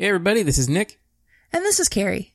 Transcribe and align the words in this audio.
Hey 0.00 0.08
everybody, 0.08 0.42
this 0.42 0.56
is 0.56 0.66
Nick. 0.66 0.98
And 1.52 1.62
this 1.62 1.78
is 1.78 1.90
Carrie. 1.90 2.32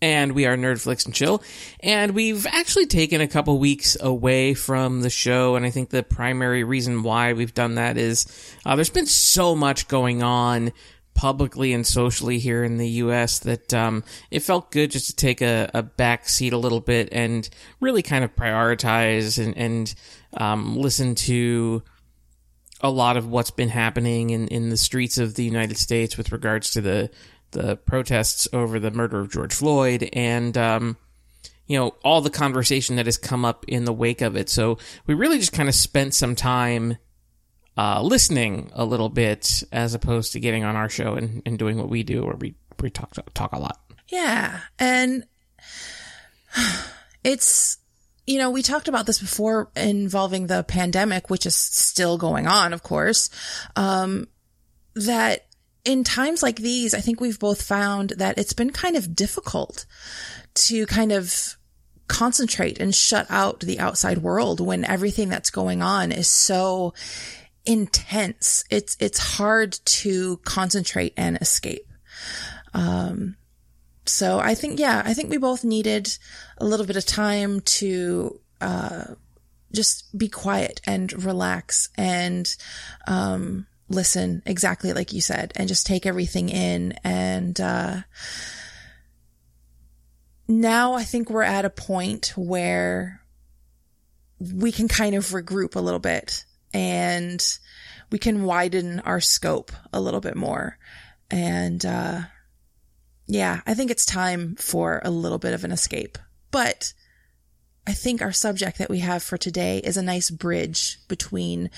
And 0.00 0.32
we 0.32 0.46
are 0.46 0.56
Nerd 0.56 0.80
Flix 0.80 1.04
and 1.04 1.14
Chill. 1.14 1.42
And 1.80 2.12
we've 2.12 2.46
actually 2.46 2.86
taken 2.86 3.20
a 3.20 3.28
couple 3.28 3.58
weeks 3.58 3.94
away 4.00 4.54
from 4.54 5.02
the 5.02 5.10
show. 5.10 5.54
And 5.54 5.66
I 5.66 5.70
think 5.70 5.90
the 5.90 6.02
primary 6.02 6.64
reason 6.64 7.02
why 7.02 7.34
we've 7.34 7.52
done 7.52 7.74
that 7.74 7.98
is 7.98 8.24
uh, 8.64 8.74
there's 8.74 8.88
been 8.88 9.04
so 9.04 9.54
much 9.54 9.86
going 9.86 10.22
on 10.22 10.72
publicly 11.12 11.74
and 11.74 11.86
socially 11.86 12.38
here 12.38 12.64
in 12.64 12.78
the 12.78 12.88
US 12.88 13.40
that 13.40 13.74
um, 13.74 14.02
it 14.30 14.40
felt 14.40 14.70
good 14.70 14.90
just 14.90 15.08
to 15.08 15.14
take 15.14 15.42
a, 15.42 15.70
a 15.74 15.82
back 15.82 16.26
seat 16.26 16.54
a 16.54 16.58
little 16.58 16.80
bit 16.80 17.10
and 17.12 17.50
really 17.80 18.02
kind 18.02 18.24
of 18.24 18.34
prioritize 18.34 19.36
and, 19.44 19.54
and 19.58 19.94
um, 20.38 20.74
listen 20.74 21.14
to 21.16 21.82
a 22.80 22.90
lot 22.90 23.16
of 23.16 23.26
what's 23.26 23.50
been 23.50 23.68
happening 23.68 24.30
in, 24.30 24.48
in 24.48 24.70
the 24.70 24.76
streets 24.76 25.18
of 25.18 25.34
the 25.34 25.44
United 25.44 25.76
States 25.76 26.16
with 26.16 26.32
regards 26.32 26.70
to 26.72 26.80
the 26.80 27.10
the 27.50 27.76
protests 27.76 28.46
over 28.52 28.78
the 28.78 28.90
murder 28.90 29.20
of 29.20 29.30
George 29.30 29.54
Floyd 29.54 30.08
and 30.12 30.56
um, 30.58 30.96
you 31.66 31.78
know 31.78 31.94
all 32.04 32.20
the 32.20 32.30
conversation 32.30 32.96
that 32.96 33.06
has 33.06 33.16
come 33.16 33.44
up 33.44 33.64
in 33.68 33.84
the 33.84 33.92
wake 33.92 34.20
of 34.20 34.36
it. 34.36 34.48
So 34.48 34.78
we 35.06 35.14
really 35.14 35.38
just 35.38 35.52
kind 35.52 35.68
of 35.68 35.74
spent 35.74 36.14
some 36.14 36.34
time 36.34 36.98
uh, 37.76 38.02
listening 38.02 38.70
a 38.74 38.84
little 38.84 39.08
bit 39.08 39.62
as 39.72 39.94
opposed 39.94 40.32
to 40.32 40.40
getting 40.40 40.64
on 40.64 40.76
our 40.76 40.88
show 40.88 41.14
and, 41.14 41.42
and 41.46 41.58
doing 41.58 41.78
what 41.78 41.88
we 41.88 42.02
do, 42.02 42.24
where 42.24 42.36
we 42.36 42.54
we 42.80 42.90
talk 42.90 43.12
talk 43.34 43.52
a 43.52 43.58
lot. 43.58 43.80
Yeah, 44.08 44.60
and 44.78 45.24
it's 47.24 47.78
you 48.28 48.36
know, 48.36 48.50
we 48.50 48.62
talked 48.62 48.88
about 48.88 49.06
this 49.06 49.20
before 49.20 49.70
involving 49.74 50.48
the 50.48 50.62
pandemic, 50.62 51.30
which 51.30 51.46
is 51.46 51.56
still 51.56 52.18
going 52.18 52.46
on, 52.46 52.74
of 52.74 52.82
course. 52.82 53.30
Um, 53.74 54.28
that 54.94 55.46
in 55.86 56.04
times 56.04 56.42
like 56.42 56.56
these, 56.56 56.92
I 56.92 57.00
think 57.00 57.22
we've 57.22 57.38
both 57.38 57.62
found 57.62 58.10
that 58.18 58.36
it's 58.36 58.52
been 58.52 58.68
kind 58.68 58.96
of 58.96 59.16
difficult 59.16 59.86
to 60.56 60.84
kind 60.84 61.10
of 61.10 61.56
concentrate 62.06 62.78
and 62.78 62.94
shut 62.94 63.26
out 63.30 63.60
the 63.60 63.80
outside 63.80 64.18
world 64.18 64.60
when 64.60 64.84
everything 64.84 65.30
that's 65.30 65.50
going 65.50 65.80
on 65.80 66.12
is 66.12 66.28
so 66.28 66.92
intense. 67.64 68.62
It's, 68.68 68.94
it's 69.00 69.36
hard 69.38 69.72
to 69.72 70.36
concentrate 70.44 71.14
and 71.16 71.38
escape. 71.40 71.88
Um, 72.74 73.36
so 74.08 74.38
I 74.38 74.54
think, 74.54 74.78
yeah, 74.78 75.02
I 75.04 75.14
think 75.14 75.30
we 75.30 75.36
both 75.38 75.64
needed 75.64 76.08
a 76.58 76.64
little 76.64 76.86
bit 76.86 76.96
of 76.96 77.04
time 77.06 77.60
to, 77.60 78.40
uh, 78.60 79.04
just 79.72 80.16
be 80.16 80.28
quiet 80.28 80.80
and 80.86 81.24
relax 81.24 81.90
and, 81.96 82.54
um, 83.06 83.66
listen 83.90 84.42
exactly 84.44 84.92
like 84.92 85.12
you 85.12 85.20
said 85.20 85.52
and 85.56 85.68
just 85.68 85.86
take 85.86 86.06
everything 86.06 86.48
in. 86.48 86.92
And, 87.04 87.60
uh, 87.60 88.02
now 90.46 90.94
I 90.94 91.04
think 91.04 91.30
we're 91.30 91.42
at 91.42 91.64
a 91.64 91.70
point 91.70 92.32
where 92.36 93.20
we 94.40 94.72
can 94.72 94.88
kind 94.88 95.14
of 95.14 95.26
regroup 95.26 95.76
a 95.76 95.80
little 95.80 96.00
bit 96.00 96.44
and 96.72 97.44
we 98.10 98.18
can 98.18 98.44
widen 98.44 99.00
our 99.00 99.20
scope 99.20 99.72
a 99.92 100.00
little 100.00 100.20
bit 100.20 100.36
more. 100.36 100.78
And, 101.30 101.84
uh, 101.84 102.22
yeah, 103.28 103.60
I 103.66 103.74
think 103.74 103.90
it's 103.90 104.06
time 104.06 104.56
for 104.56 105.02
a 105.04 105.10
little 105.10 105.38
bit 105.38 105.52
of 105.52 105.62
an 105.62 105.70
escape. 105.70 106.18
But 106.50 106.94
I 107.86 107.92
think 107.92 108.22
our 108.22 108.32
subject 108.32 108.78
that 108.78 108.90
we 108.90 109.00
have 109.00 109.22
for 109.22 109.36
today 109.36 109.78
is 109.78 109.98
a 109.98 110.02
nice 110.02 110.30
bridge 110.30 110.98
between 111.08 111.70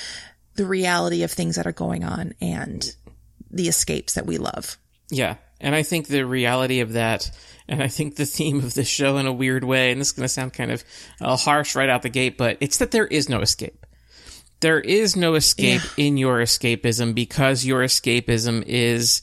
the 0.54 0.64
reality 0.64 1.24
of 1.24 1.32
things 1.32 1.56
that 1.56 1.66
are 1.66 1.72
going 1.72 2.04
on 2.04 2.34
and 2.40 2.94
the 3.50 3.68
escapes 3.68 4.14
that 4.14 4.26
we 4.26 4.38
love. 4.38 4.78
Yeah. 5.10 5.36
And 5.60 5.74
I 5.74 5.82
think 5.82 6.06
the 6.06 6.22
reality 6.22 6.80
of 6.80 6.92
that, 6.92 7.30
and 7.68 7.82
I 7.82 7.88
think 7.88 8.14
the 8.14 8.26
theme 8.26 8.58
of 8.58 8.74
this 8.74 8.88
show 8.88 9.16
in 9.18 9.26
a 9.26 9.32
weird 9.32 9.64
way, 9.64 9.90
and 9.90 10.00
this 10.00 10.08
is 10.08 10.12
going 10.12 10.24
to 10.24 10.28
sound 10.28 10.52
kind 10.52 10.70
of 10.70 10.84
uh, 11.20 11.36
harsh 11.36 11.74
right 11.74 11.88
out 11.88 12.02
the 12.02 12.08
gate, 12.08 12.38
but 12.38 12.58
it's 12.60 12.78
that 12.78 12.92
there 12.92 13.06
is 13.06 13.28
no 13.28 13.40
escape. 13.40 13.86
There 14.60 14.80
is 14.80 15.16
no 15.16 15.34
escape 15.34 15.82
yeah. 15.96 16.06
in 16.06 16.16
your 16.16 16.38
escapism 16.38 17.14
because 17.14 17.64
your 17.64 17.82
escapism 17.82 18.62
is 18.66 19.22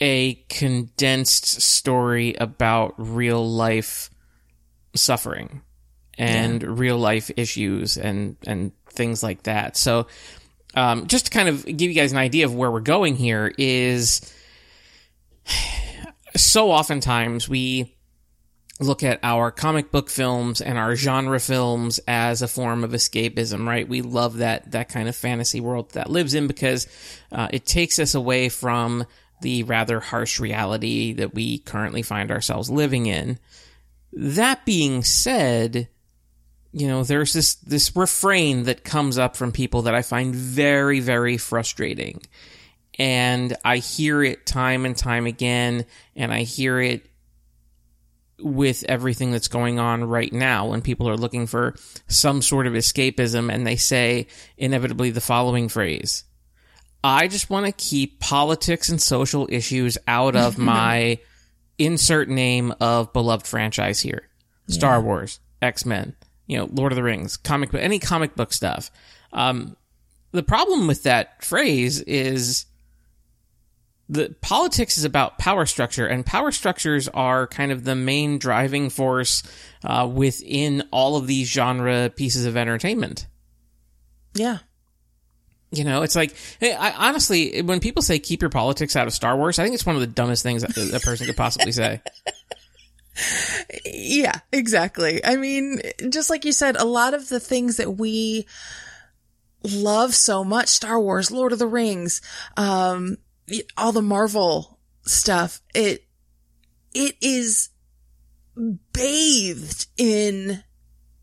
a 0.00 0.34
condensed 0.48 1.60
story 1.60 2.34
about 2.34 2.94
real 2.98 3.48
life 3.48 4.10
suffering 4.94 5.62
and 6.18 6.62
yeah. 6.62 6.68
real 6.70 6.98
life 6.98 7.30
issues 7.36 7.96
and 7.96 8.36
and 8.46 8.72
things 8.90 9.22
like 9.22 9.44
that. 9.44 9.76
So, 9.76 10.06
um, 10.74 11.06
just 11.06 11.26
to 11.26 11.30
kind 11.30 11.48
of 11.48 11.64
give 11.64 11.90
you 11.90 11.94
guys 11.94 12.12
an 12.12 12.18
idea 12.18 12.46
of 12.46 12.54
where 12.54 12.70
we're 12.70 12.80
going 12.80 13.16
here 13.16 13.52
is 13.58 14.20
so 16.36 16.70
oftentimes 16.70 17.48
we 17.48 17.96
look 18.78 19.02
at 19.02 19.18
our 19.22 19.50
comic 19.50 19.90
book 19.90 20.10
films 20.10 20.60
and 20.60 20.76
our 20.76 20.94
genre 20.94 21.40
films 21.40 21.98
as 22.06 22.42
a 22.42 22.48
form 22.48 22.84
of 22.84 22.90
escapism, 22.90 23.66
right? 23.66 23.88
We 23.88 24.02
love 24.02 24.38
that 24.38 24.72
that 24.72 24.88
kind 24.88 25.08
of 25.08 25.16
fantasy 25.16 25.60
world 25.60 25.92
that 25.92 26.10
lives 26.10 26.34
in 26.34 26.46
because 26.46 26.86
uh, 27.32 27.48
it 27.52 27.64
takes 27.64 27.98
us 27.98 28.14
away 28.14 28.48
from 28.48 29.06
the 29.40 29.62
rather 29.64 30.00
harsh 30.00 30.40
reality 30.40 31.12
that 31.14 31.34
we 31.34 31.58
currently 31.58 32.02
find 32.02 32.30
ourselves 32.30 32.70
living 32.70 33.06
in. 33.06 33.38
That 34.12 34.64
being 34.64 35.02
said, 35.04 35.88
you 36.72 36.88
know, 36.88 37.04
there's 37.04 37.32
this, 37.32 37.54
this 37.56 37.94
refrain 37.94 38.64
that 38.64 38.84
comes 38.84 39.18
up 39.18 39.36
from 39.36 39.52
people 39.52 39.82
that 39.82 39.94
I 39.94 40.02
find 40.02 40.34
very, 40.34 41.00
very 41.00 41.36
frustrating. 41.36 42.22
And 42.98 43.56
I 43.64 43.78
hear 43.78 44.22
it 44.22 44.46
time 44.46 44.86
and 44.86 44.96
time 44.96 45.26
again, 45.26 45.84
and 46.14 46.32
I 46.32 46.42
hear 46.42 46.80
it 46.80 47.06
with 48.38 48.84
everything 48.88 49.32
that's 49.32 49.48
going 49.48 49.78
on 49.78 50.04
right 50.04 50.32
now 50.32 50.66
when 50.66 50.82
people 50.82 51.08
are 51.08 51.16
looking 51.16 51.46
for 51.46 51.74
some 52.08 52.42
sort 52.42 52.66
of 52.66 52.74
escapism 52.74 53.52
and 53.52 53.66
they 53.66 53.76
say 53.76 54.26
inevitably 54.58 55.10
the 55.10 55.20
following 55.20 55.68
phrase 55.68 56.24
I 57.06 57.28
just 57.28 57.50
want 57.50 57.66
to 57.66 57.72
keep 57.72 58.18
politics 58.18 58.88
and 58.88 59.00
social 59.00 59.46
issues 59.48 59.96
out 60.08 60.34
of 60.34 60.58
my 60.74 61.20
insert 61.78 62.28
name 62.28 62.74
of 62.80 63.12
beloved 63.12 63.46
franchise 63.46 64.00
here. 64.00 64.28
Star 64.68 64.96
yeah. 64.96 65.02
Wars, 65.02 65.38
X 65.62 65.86
Men, 65.86 66.16
you 66.48 66.58
know, 66.58 66.68
Lord 66.68 66.90
of 66.90 66.96
the 66.96 67.04
Rings, 67.04 67.36
comic 67.36 67.70
book, 67.70 67.80
any 67.80 68.00
comic 68.00 68.34
book 68.34 68.52
stuff. 68.52 68.90
Um, 69.32 69.76
the 70.32 70.42
problem 70.42 70.88
with 70.88 71.04
that 71.04 71.44
phrase 71.44 72.00
is 72.00 72.66
the 74.08 74.34
politics 74.40 74.98
is 74.98 75.04
about 75.04 75.38
power 75.38 75.64
structure, 75.64 76.08
and 76.08 76.26
power 76.26 76.50
structures 76.50 77.06
are 77.06 77.46
kind 77.46 77.70
of 77.70 77.84
the 77.84 77.94
main 77.94 78.38
driving 78.38 78.90
force 78.90 79.44
uh, 79.84 80.10
within 80.12 80.82
all 80.90 81.16
of 81.16 81.28
these 81.28 81.48
genre 81.48 82.10
pieces 82.10 82.46
of 82.46 82.56
entertainment. 82.56 83.28
Yeah. 84.34 84.58
You 85.72 85.84
know, 85.84 86.02
it's 86.02 86.14
like, 86.14 86.34
hey, 86.60 86.74
I, 86.74 87.08
honestly, 87.08 87.60
when 87.62 87.80
people 87.80 88.02
say 88.02 88.18
keep 88.18 88.40
your 88.40 88.50
politics 88.50 88.94
out 88.94 89.06
of 89.06 89.12
Star 89.12 89.36
Wars, 89.36 89.58
I 89.58 89.64
think 89.64 89.74
it's 89.74 89.84
one 89.84 89.96
of 89.96 90.00
the 90.00 90.06
dumbest 90.06 90.42
things 90.42 90.62
that 90.62 90.94
a 90.94 91.00
person 91.00 91.26
could 91.26 91.36
possibly 91.36 91.72
say. 91.72 92.00
Yeah, 93.84 94.40
exactly. 94.52 95.24
I 95.24 95.36
mean, 95.36 95.80
just 96.10 96.30
like 96.30 96.44
you 96.44 96.52
said, 96.52 96.76
a 96.76 96.84
lot 96.84 97.14
of 97.14 97.28
the 97.28 97.40
things 97.40 97.78
that 97.78 97.96
we 97.96 98.46
love 99.62 100.14
so 100.14 100.44
much, 100.44 100.68
Star 100.68 101.00
Wars, 101.00 101.30
Lord 101.30 101.52
of 101.52 101.58
the 101.58 101.66
Rings, 101.66 102.20
um, 102.56 103.16
all 103.76 103.92
the 103.92 104.02
Marvel 104.02 104.78
stuff, 105.02 105.60
it, 105.74 106.04
it 106.94 107.16
is 107.20 107.70
bathed 108.92 109.86
in 109.96 110.62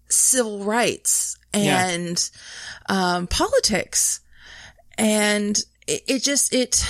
civil 0.09 0.63
rights 0.63 1.37
and, 1.53 2.29
yeah. 2.89 3.15
um, 3.15 3.27
politics 3.27 4.21
and 4.97 5.57
it, 5.87 6.03
it 6.07 6.23
just 6.23 6.53
it 6.53 6.85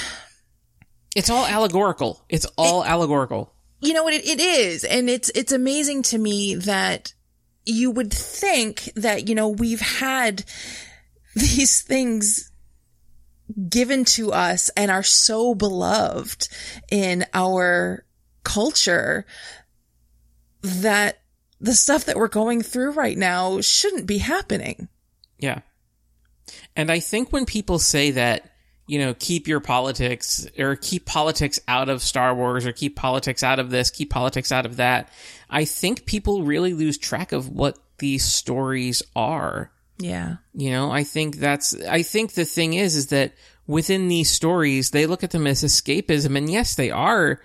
it's 1.16 1.29
all 1.29 1.46
allegorical. 1.46 2.23
It's 2.29 2.46
all 2.58 2.84
it, 2.84 2.88
allegorical. 2.88 3.53
You 3.82 3.94
know 3.94 4.03
what 4.03 4.14
it, 4.14 4.26
it 4.26 4.40
is, 4.40 4.84
and 4.84 5.09
it's 5.09 5.29
it's 5.35 5.52
amazing 5.52 6.03
to 6.03 6.17
me 6.17 6.55
that 6.55 7.14
you 7.66 7.91
would 7.91 8.14
think 8.14 8.91
that 8.96 9.28
you 9.28 9.35
know 9.35 9.50
we've 9.50 9.82
had 9.82 10.44
these 11.35 11.82
things 11.82 12.52
given 13.70 14.06
to 14.06 14.32
us 14.32 14.70
and 14.76 14.90
are 14.90 15.03
so 15.03 15.53
beloved 15.53 16.47
in 16.90 17.26
our 17.34 18.06
culture 18.44 19.26
that 20.61 21.20
the 21.59 21.73
stuff 21.73 22.06
that 22.06 22.16
we're 22.16 22.28
going 22.28 22.61
through 22.61 22.91
right 22.91 23.17
now 23.17 23.61
shouldn't 23.61 24.08
be 24.08 24.17
happening. 24.17 24.88
Yeah. 25.38 25.59
And 26.75 26.91
I 26.91 26.99
think 26.99 27.31
when 27.31 27.45
people 27.45 27.79
say 27.79 28.11
that, 28.11 28.49
you 28.85 28.99
know, 28.99 29.13
keep 29.17 29.47
your 29.47 29.61
politics 29.61 30.45
or 30.57 30.75
keep 30.75 31.05
politics 31.05 31.59
out 31.67 31.90
of 31.90 32.01
Star 32.01 32.35
Wars 32.35 32.66
or 32.66 32.73
keep 32.73 32.95
politics 32.95 33.43
out 33.43 33.59
of 33.59 33.69
this, 33.69 33.90
keep 33.90 34.09
politics 34.09 34.51
out 34.51 34.66
of 34.66 34.78
that, 34.78 35.09
I 35.49 35.66
think 35.66 36.05
people 36.05 36.43
really 36.43 36.73
lose 36.73 36.97
track 36.97 37.31
of 37.31 37.49
what 37.49 37.78
these 37.99 38.25
stories 38.25 39.01
are. 39.16 39.72
Yeah. 39.99 40.37
You 40.53 40.72
know, 40.72 40.91
I 40.91 41.03
think 41.03 41.37
that's, 41.37 41.79
I 41.85 42.01
think 42.01 42.34
the 42.34 42.46
thing 42.46 42.73
is, 42.73 42.96
is 42.96 43.07
that 43.07 43.34
within 43.67 44.09
these 44.09 44.29
stories, 44.29 44.91
they 44.91 45.05
look 45.05 45.23
at 45.23 45.31
them 45.31 45.47
as 45.47 45.63
escapism. 45.63 46.37
And 46.37 46.49
yes, 46.49 46.75
they 46.75 46.91
are 46.91 47.39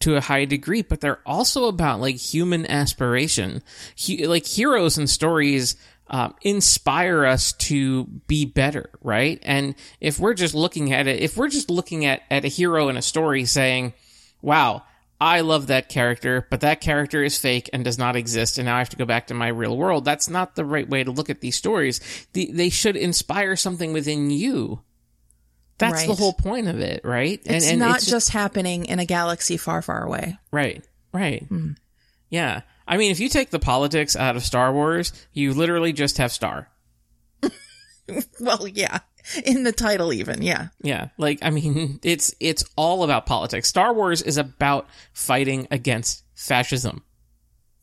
to 0.00 0.16
a 0.16 0.20
high 0.20 0.44
degree, 0.44 0.82
but 0.82 1.00
they're 1.00 1.20
also 1.26 1.66
about 1.66 2.00
like 2.00 2.16
human 2.16 2.64
aspiration. 2.70 3.62
He, 3.94 4.26
like 4.26 4.46
heroes 4.46 4.96
and 4.96 5.10
stories 5.10 5.76
um, 6.10 6.34
inspire 6.42 7.24
us 7.24 7.52
to 7.52 8.04
be 8.26 8.44
better, 8.44 8.90
right? 9.02 9.38
And 9.42 9.74
if 10.00 10.18
we're 10.18 10.34
just 10.34 10.54
looking 10.54 10.92
at 10.92 11.06
it, 11.06 11.20
if 11.20 11.36
we're 11.36 11.48
just 11.48 11.70
looking 11.70 12.04
at, 12.04 12.22
at 12.30 12.44
a 12.44 12.48
hero 12.48 12.88
in 12.88 12.96
a 12.96 13.02
story 13.02 13.44
saying, 13.44 13.92
wow, 14.40 14.82
I 15.20 15.40
love 15.40 15.66
that 15.66 15.88
character, 15.88 16.46
but 16.48 16.60
that 16.60 16.80
character 16.80 17.24
is 17.24 17.36
fake 17.36 17.68
and 17.72 17.84
does 17.84 17.98
not 17.98 18.14
exist, 18.14 18.58
and 18.58 18.66
now 18.66 18.76
I 18.76 18.78
have 18.78 18.90
to 18.90 18.96
go 18.96 19.04
back 19.04 19.26
to 19.26 19.34
my 19.34 19.48
real 19.48 19.76
world. 19.76 20.04
That's 20.04 20.30
not 20.30 20.54
the 20.54 20.64
right 20.64 20.88
way 20.88 21.02
to 21.02 21.10
look 21.10 21.28
at 21.28 21.40
these 21.40 21.56
stories. 21.56 22.00
The, 22.32 22.50
they 22.52 22.68
should 22.68 22.96
inspire 22.96 23.56
something 23.56 23.92
within 23.92 24.30
you. 24.30 24.82
That's 25.78 26.00
right. 26.00 26.08
the 26.08 26.14
whole 26.14 26.32
point 26.32 26.68
of 26.68 26.80
it, 26.80 27.02
right? 27.04 27.40
It's 27.44 27.64
and, 27.66 27.72
and 27.72 27.78
not 27.80 27.96
it's 27.96 28.04
just, 28.04 28.28
just, 28.28 28.30
happening 28.30 28.86
in 28.86 28.98
a 28.98 29.06
galaxy 29.06 29.56
far, 29.56 29.82
far 29.82 30.04
away. 30.04 30.36
Right, 30.50 30.84
right. 31.12 31.48
Mm. 31.48 31.76
Yeah. 32.30 32.62
I 32.88 32.96
mean, 32.96 33.10
if 33.10 33.20
you 33.20 33.28
take 33.28 33.50
the 33.50 33.58
politics 33.58 34.16
out 34.16 34.34
of 34.34 34.42
Star 34.42 34.72
Wars, 34.72 35.12
you 35.34 35.52
literally 35.52 35.92
just 35.92 36.16
have 36.16 36.32
Star. 36.32 36.70
well, 38.40 38.66
yeah. 38.66 39.00
In 39.44 39.62
the 39.62 39.72
title 39.72 40.10
even, 40.10 40.40
yeah. 40.40 40.68
Yeah. 40.82 41.08
Like, 41.18 41.38
I 41.42 41.50
mean, 41.50 42.00
it's, 42.02 42.34
it's 42.40 42.64
all 42.76 43.04
about 43.04 43.26
politics. 43.26 43.68
Star 43.68 43.92
Wars 43.92 44.22
is 44.22 44.38
about 44.38 44.88
fighting 45.12 45.68
against 45.70 46.24
fascism. 46.34 47.04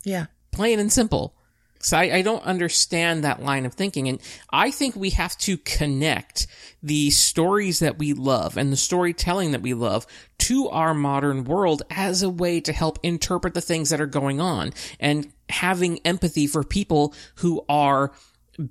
Yeah. 0.03 0.25
Plain 0.51 0.79
and 0.79 0.91
simple. 0.91 1.35
So 1.85 1.97
I, 1.97 2.15
I 2.15 2.21
don't 2.23 2.43
understand 2.43 3.23
that 3.23 3.43
line 3.43 3.63
of 3.63 3.75
thinking. 3.75 4.07
And 4.09 4.19
I 4.49 4.71
think 4.71 4.95
we 4.95 5.11
have 5.11 5.37
to 5.39 5.55
connect 5.55 6.47
the 6.81 7.11
stories 7.11 7.77
that 7.77 7.99
we 7.99 8.13
love 8.13 8.57
and 8.57 8.73
the 8.73 8.77
storytelling 8.77 9.51
that 9.51 9.61
we 9.61 9.75
love 9.75 10.07
to 10.39 10.67
our 10.69 10.95
modern 10.95 11.43
world 11.43 11.83
as 11.91 12.23
a 12.23 12.29
way 12.29 12.59
to 12.61 12.73
help 12.73 12.97
interpret 13.03 13.53
the 13.53 13.61
things 13.61 13.91
that 13.91 14.01
are 14.01 14.07
going 14.07 14.41
on 14.41 14.73
and 14.99 15.31
having 15.47 15.99
empathy 15.99 16.47
for 16.47 16.63
people 16.63 17.13
who 17.35 17.63
are 17.69 18.11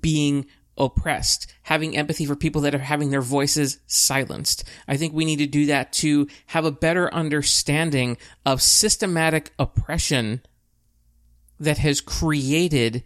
being 0.01 0.45
oppressed, 0.77 1.47
having 1.63 1.95
empathy 1.95 2.25
for 2.25 2.35
people 2.35 2.63
that 2.63 2.75
are 2.75 2.79
having 2.79 3.11
their 3.11 3.21
voices 3.21 3.79
silenced. 3.87 4.65
I 4.89 4.97
think 4.97 5.13
we 5.13 5.23
need 5.23 5.37
to 5.37 5.47
do 5.47 5.67
that 5.67 5.93
to 5.93 6.27
have 6.47 6.65
a 6.65 6.71
better 6.71 7.13
understanding 7.13 8.17
of 8.45 8.61
systematic 8.61 9.53
oppression 9.57 10.41
that 11.59 11.77
has 11.79 12.01
created 12.01 13.03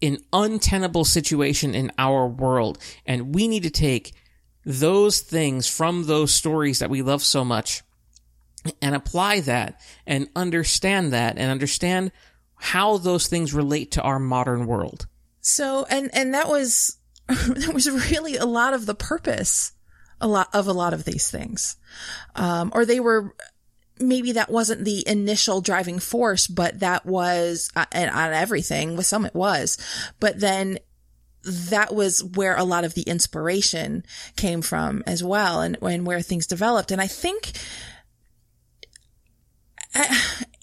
an 0.00 0.18
untenable 0.32 1.04
situation 1.04 1.74
in 1.74 1.90
our 1.98 2.26
world. 2.26 2.78
And 3.04 3.34
we 3.34 3.48
need 3.48 3.64
to 3.64 3.70
take 3.70 4.14
those 4.64 5.20
things 5.20 5.66
from 5.66 6.06
those 6.06 6.32
stories 6.32 6.78
that 6.78 6.90
we 6.90 7.02
love 7.02 7.22
so 7.22 7.44
much 7.44 7.82
and 8.82 8.94
apply 8.94 9.40
that 9.40 9.80
and 10.06 10.28
understand 10.36 11.12
that 11.12 11.38
and 11.38 11.50
understand 11.50 12.12
how 12.54 12.98
those 12.98 13.28
things 13.28 13.54
relate 13.54 13.92
to 13.92 14.02
our 14.02 14.18
modern 14.18 14.66
world. 14.66 15.06
So, 15.40 15.86
and, 15.88 16.10
and 16.12 16.34
that 16.34 16.48
was, 16.48 16.98
that 17.28 17.72
was 17.72 17.90
really 17.90 18.36
a 18.36 18.44
lot 18.44 18.74
of 18.74 18.86
the 18.86 18.94
purpose 18.94 19.72
a 20.20 20.28
lot 20.28 20.48
of 20.52 20.66
a 20.66 20.72
lot 20.72 20.92
of 20.92 21.04
these 21.04 21.30
things. 21.30 21.76
Um, 22.34 22.70
or 22.74 22.84
they 22.84 23.00
were 23.00 23.34
maybe 24.00 24.32
that 24.32 24.50
wasn't 24.50 24.84
the 24.84 25.06
initial 25.08 25.60
driving 25.60 25.98
force, 25.98 26.46
but 26.46 26.80
that 26.80 27.06
was, 27.06 27.70
uh, 27.76 27.86
and 27.92 28.10
on 28.10 28.32
everything, 28.32 28.96
with 28.96 29.06
some 29.06 29.24
it 29.24 29.34
was, 29.34 29.78
but 30.20 30.40
then 30.40 30.78
that 31.44 31.94
was 31.94 32.22
where 32.22 32.56
a 32.56 32.64
lot 32.64 32.84
of 32.84 32.94
the 32.94 33.02
inspiration 33.02 34.04
came 34.36 34.60
from 34.60 35.02
as 35.06 35.22
well 35.22 35.60
and, 35.60 35.78
and 35.82 36.06
where 36.06 36.20
things 36.20 36.46
developed. 36.46 36.90
And 36.90 37.00
I 37.00 37.06
think, 37.06 37.52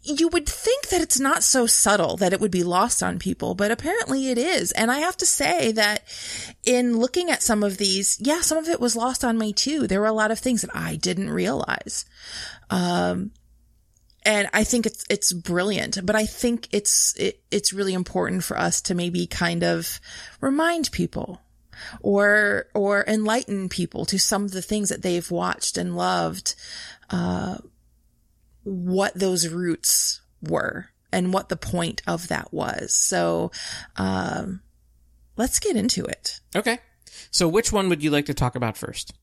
you 0.05 0.27
would 0.29 0.47
think 0.47 0.89
that 0.89 1.01
it's 1.01 1.19
not 1.19 1.43
so 1.43 1.65
subtle 1.65 2.17
that 2.17 2.31
it 2.31 2.39
would 2.39 2.51
be 2.51 2.63
lost 2.63 3.01
on 3.01 3.19
people, 3.19 3.55
but 3.55 3.71
apparently 3.71 4.29
it 4.29 4.37
is. 4.37 4.71
And 4.71 4.91
I 4.91 4.99
have 4.99 5.17
to 5.17 5.25
say 5.25 5.71
that 5.73 6.03
in 6.63 6.97
looking 6.97 7.31
at 7.31 7.43
some 7.43 7.63
of 7.63 7.77
these, 7.77 8.17
yeah, 8.21 8.41
some 8.41 8.57
of 8.57 8.69
it 8.69 8.79
was 8.79 8.95
lost 8.95 9.25
on 9.25 9.37
me 9.37 9.51
too. 9.51 9.87
There 9.87 9.99
were 9.99 10.07
a 10.07 10.13
lot 10.13 10.31
of 10.31 10.39
things 10.39 10.61
that 10.61 10.75
I 10.75 10.95
didn't 10.95 11.29
realize. 11.29 12.05
Um, 12.69 13.31
and 14.23 14.49
I 14.53 14.63
think 14.63 14.85
it's 14.85 15.05
it's 15.09 15.31
brilliant, 15.33 16.03
but 16.03 16.15
I 16.15 16.25
think 16.25 16.67
it's 16.71 17.15
it, 17.17 17.41
it's 17.51 17.73
really 17.73 17.93
important 17.93 18.43
for 18.43 18.57
us 18.57 18.81
to 18.81 18.95
maybe 18.95 19.27
kind 19.27 19.63
of 19.63 19.99
remind 20.41 20.91
people 20.91 21.41
or 22.01 22.65
or 22.73 23.03
enlighten 23.07 23.69
people 23.69 24.05
to 24.05 24.17
some 24.17 24.43
of 24.43 24.51
the 24.51 24.63
things 24.63 24.89
that 24.89 25.03
they've 25.03 25.29
watched 25.29 25.77
and 25.77 25.95
loved, 25.95 26.55
uh, 27.11 27.57
what 28.65 29.13
those 29.13 29.47
roots 29.47 30.21
were 30.41 30.89
and 31.11 31.31
what 31.31 31.47
the 31.47 31.55
point 31.55 32.01
of 32.05 32.27
that 32.27 32.51
was. 32.51 32.93
So, 32.93 33.51
um, 33.95 34.61
let's 35.37 35.59
get 35.59 35.77
into 35.77 36.03
it. 36.03 36.41
Okay. 36.55 36.79
So, 37.31 37.47
which 37.47 37.71
one 37.71 37.87
would 37.89 38.03
you 38.03 38.11
like 38.11 38.25
to 38.25 38.33
talk 38.33 38.55
about 38.55 38.77
first? 38.77 39.13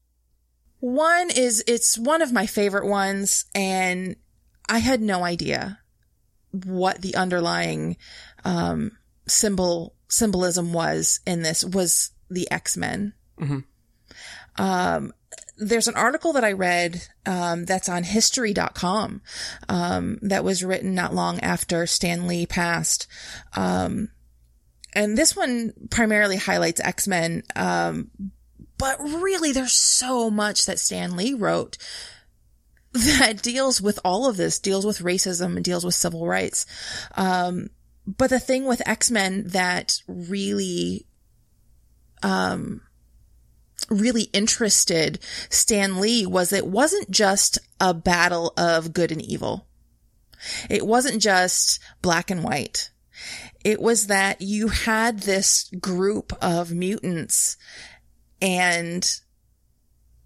One 0.81 1.31
is, 1.31 1.63
it's 1.67 1.99
one 1.99 2.23
of 2.23 2.33
my 2.33 2.47
favorite 2.47 2.87
ones 2.87 3.45
and 3.55 4.17
I 4.69 4.79
had 4.79 5.01
no 5.01 5.23
idea 5.23 5.79
what 6.51 7.03
the 7.03 7.15
underlying, 7.15 7.97
um, 8.45 8.93
symbol, 9.29 9.95
symbolism 10.09 10.73
was 10.73 11.21
in 11.27 11.43
this 11.43 11.65
was 11.65 12.11
the 12.31 12.51
X-Men. 12.51 13.13
Mm-hmm. 13.41 13.59
Um, 14.57 15.13
there's 15.57 15.89
an 15.89 15.97
article 15.97 16.33
that 16.33 16.45
I 16.45 16.53
read, 16.53 17.03
um, 17.27 17.65
that's 17.65 17.89
on 17.89 18.05
history.com, 18.05 19.23
um, 19.69 20.19
that 20.23 20.45
was 20.45 20.65
written 20.65 20.95
not 20.95 21.15
long 21.15 21.41
after 21.41 21.87
Stan 21.87 22.27
Lee 22.27 22.47
passed. 22.47 23.07
Um, 23.55 24.11
and 24.95 25.17
this 25.17 25.37
one 25.37 25.73
primarily 25.91 26.37
highlights 26.37 26.81
X-Men, 26.81 27.45
um, 27.57 28.11
but 28.79 28.99
really, 29.01 29.53
there's 29.53 29.75
so 29.75 30.29
much 30.29 30.67
that 30.67 30.81
Stan 30.81 31.17
Lee 31.17 31.35
wrote 31.35 31.79
that 32.93 33.41
deals 33.41 33.81
with 33.81 34.01
all 34.05 34.29
of 34.29 34.37
this, 34.37 34.59
deals 34.59 34.85
with 34.85 34.99
racism 34.99 35.55
and 35.55 35.65
deals 35.65 35.85
with 35.85 35.95
civil 35.95 36.27
rights. 36.27 36.67
Um, 37.15 37.71
but 38.07 38.31
the 38.31 38.41
thing 38.41 38.65
with 38.65 38.87
X-Men 38.87 39.45
that 39.49 39.99
really, 40.09 41.07
um, 42.25 42.83
really 43.93 44.25
interested 44.33 45.19
Stan 45.51 46.01
Lee 46.01 46.27
was 46.27 46.53
it 46.53 46.67
wasn't 46.67 47.11
just 47.11 47.59
a 47.81 47.95
battle 47.95 48.53
of 48.57 48.93
good 48.93 49.13
and 49.13 49.23
evil. 49.23 49.67
It 50.69 50.87
wasn't 50.87 51.23
just 51.23 51.81
black 52.01 52.31
and 52.31 52.43
white. 52.43 52.91
It 53.65 53.81
was 53.81 54.09
that 54.09 54.41
you 54.41 54.69
had 54.69 55.21
this 55.21 55.71
group 55.81 56.33
of 56.43 56.73
mutants 56.73 57.57
and 58.41 59.09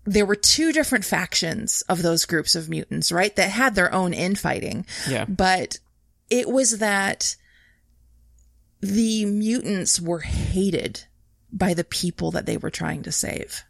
there 0.07 0.25
were 0.25 0.37
two 0.37 0.73
different 0.73 1.05
factions 1.05 1.83
of 1.83 2.01
those 2.01 2.25
groups 2.25 2.55
of 2.55 2.69
mutants, 2.69 3.11
right? 3.11 3.35
That 3.37 3.51
had 3.51 3.75
their 3.75 3.93
own 3.93 4.15
infighting. 4.15 4.87
Yeah. 5.09 5.27
But 5.27 5.79
it 6.31 6.49
was 6.49 6.79
that 6.79 7.37
the 8.81 9.27
mutants 9.27 10.01
were 10.01 10.21
hated 10.21 11.05
by 11.57 11.75
the 11.75 11.85
people 11.85 12.33
that 12.33 12.47
they 12.47 12.57
were 12.57 12.71
trying 12.71 13.03
to 13.05 13.13
save. 13.13 13.65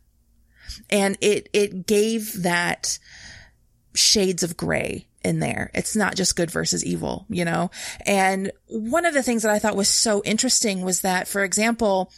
And 0.91 1.17
it, 1.21 1.49
it 1.53 1.87
gave 1.87 2.43
that 2.43 2.99
shades 3.95 4.43
of 4.43 4.57
gray 4.57 5.07
in 5.23 5.39
there. 5.39 5.71
It's 5.75 5.97
not 5.97 6.17
just 6.17 6.37
good 6.37 6.51
versus 6.51 6.85
evil, 6.85 7.27
you 7.29 7.45
know? 7.45 7.71
And 8.05 8.51
one 8.67 9.05
of 9.05 9.15
the 9.15 9.23
things 9.23 9.43
that 9.43 9.53
I 9.53 9.59
thought 9.59 9.77
was 9.77 9.89
so 9.89 10.23
interesting 10.25 10.83
was 10.83 11.01
that, 11.03 11.29
for 11.29 11.45
example, 11.45 12.13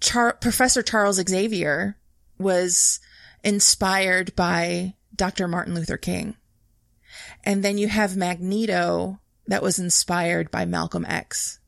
Char- 0.00 0.34
Professor 0.34 0.82
Charles 0.82 1.16
Xavier 1.16 1.96
was 2.38 3.00
inspired 3.42 4.36
by 4.36 4.94
Dr. 5.14 5.48
Martin 5.48 5.74
Luther 5.74 5.96
King. 5.96 6.36
And 7.44 7.64
then 7.64 7.78
you 7.78 7.88
have 7.88 8.16
Magneto 8.16 9.20
that 9.46 9.62
was 9.62 9.78
inspired 9.78 10.50
by 10.50 10.64
Malcolm 10.64 11.06
X. 11.08 11.58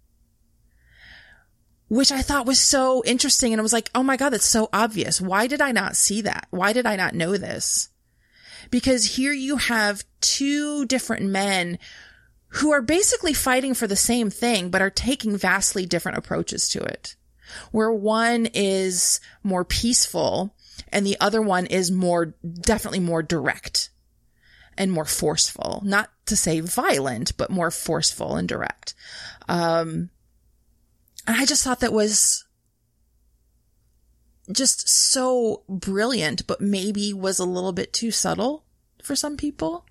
Which 1.91 2.11
I 2.11 2.23
thought 2.23 2.47
was 2.47 2.59
so 2.59 3.03
interesting. 3.05 3.53
And 3.53 3.61
I 3.61 3.63
was 3.63 3.75
like, 3.75 3.91
oh 3.95 4.03
my 4.03 4.17
God, 4.17 4.31
that's 4.31 4.47
so 4.47 4.71
obvious. 4.73 5.21
Why 5.21 5.47
did 5.47 5.61
I 5.61 5.73
not 5.73 5.97
see 5.97 6.23
that? 6.23 6.47
Why 6.51 6.73
did 6.73 6.87
I 6.87 6.97
not 6.97 7.15
know 7.15 7.37
this? 7.37 7.91
Because 8.71 9.17
here 9.17 9.33
you 9.33 9.57
have 9.57 10.05
two 10.23 10.87
different 10.87 11.27
men 11.27 11.79
who 12.55 12.73
are 12.73 12.81
basically 12.81 13.35
fighting 13.35 13.75
for 13.75 13.87
the 13.87 13.97
same 13.97 14.31
thing, 14.31 14.71
but 14.71 14.81
are 14.81 14.91
taking 14.91 15.37
vastly 15.37 15.85
different 15.85 16.17
approaches 16.17 16.69
to 16.71 16.81
it 16.81 17.17
where 17.71 17.93
one 17.93 18.47
is 18.47 19.21
more 19.43 19.65
peaceful 19.65 20.55
and 20.93 21.07
the 21.07 21.17
other 21.21 21.43
one 21.43 21.67
is 21.67 21.91
more, 21.91 22.35
definitely 22.61 23.01
more 23.01 23.23
direct 23.23 23.91
and 24.77 24.91
more 24.93 25.05
forceful. 25.05 25.83
Not 25.85 26.11
to 26.27 26.37
say 26.37 26.61
violent, 26.61 27.37
but 27.37 27.51
more 27.51 27.71
forceful 27.71 28.37
and 28.37 28.49
direct. 28.49 28.95
Um, 29.49 30.11
and 31.31 31.41
I 31.41 31.47
just 31.47 31.63
thought 31.63 31.79
that 31.79 31.93
was 31.93 32.45
just 34.51 34.89
so 34.89 35.63
brilliant, 35.69 36.45
but 36.49 36.61
maybe 36.61 37.13
was 37.13 37.39
a 37.39 37.45
little 37.45 37.71
bit 37.71 37.93
too 37.93 38.11
subtle 38.11 38.65
for 39.05 39.15
some 39.15 39.37
people. 39.37 39.87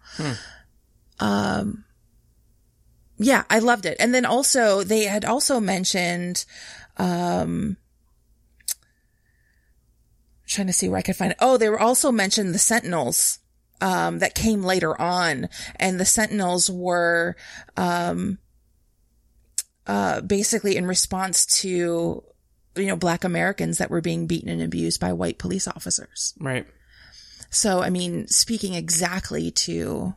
Um, 1.21 1.85
yeah, 3.17 3.43
I 3.49 3.59
loved 3.59 3.85
it. 3.85 3.95
And 4.01 4.13
then 4.13 4.25
also 4.25 4.83
they 4.83 5.05
had 5.05 5.23
also 5.23 5.61
mentioned, 5.61 6.43
um, 6.97 7.77
trying 10.45 10.67
to 10.67 10.73
see 10.73 10.89
where 10.89 10.99
I 10.99 11.03
could 11.03 11.15
find 11.15 11.31
it. 11.31 11.37
Oh, 11.39 11.55
they 11.55 11.69
were 11.69 11.79
also 11.79 12.11
mentioned 12.11 12.53
the 12.53 12.59
Sentinels, 12.59 13.39
um, 13.79 14.19
that 14.19 14.35
came 14.35 14.61
later 14.61 14.99
on 15.01 15.47
and 15.77 16.01
the 16.01 16.05
Sentinels 16.05 16.69
were, 16.69 17.37
um, 17.77 18.39
uh, 19.89 20.21
basically 20.21 20.77
in 20.77 20.85
response 20.85 21.47
to, 21.47 22.23
you 22.75 22.85
know, 22.85 22.95
black 22.95 23.23
Americans 23.23 23.79
that 23.79 23.89
were 23.89 24.01
being 24.01 24.27
beaten 24.27 24.47
and 24.47 24.61
abused 24.61 25.01
by 25.01 25.11
white 25.13 25.39
police 25.39 25.67
officers. 25.67 26.35
Right. 26.39 26.67
So, 27.49 27.81
I 27.81 27.89
mean, 27.89 28.27
speaking 28.27 28.75
exactly 28.75 29.49
to 29.49 30.13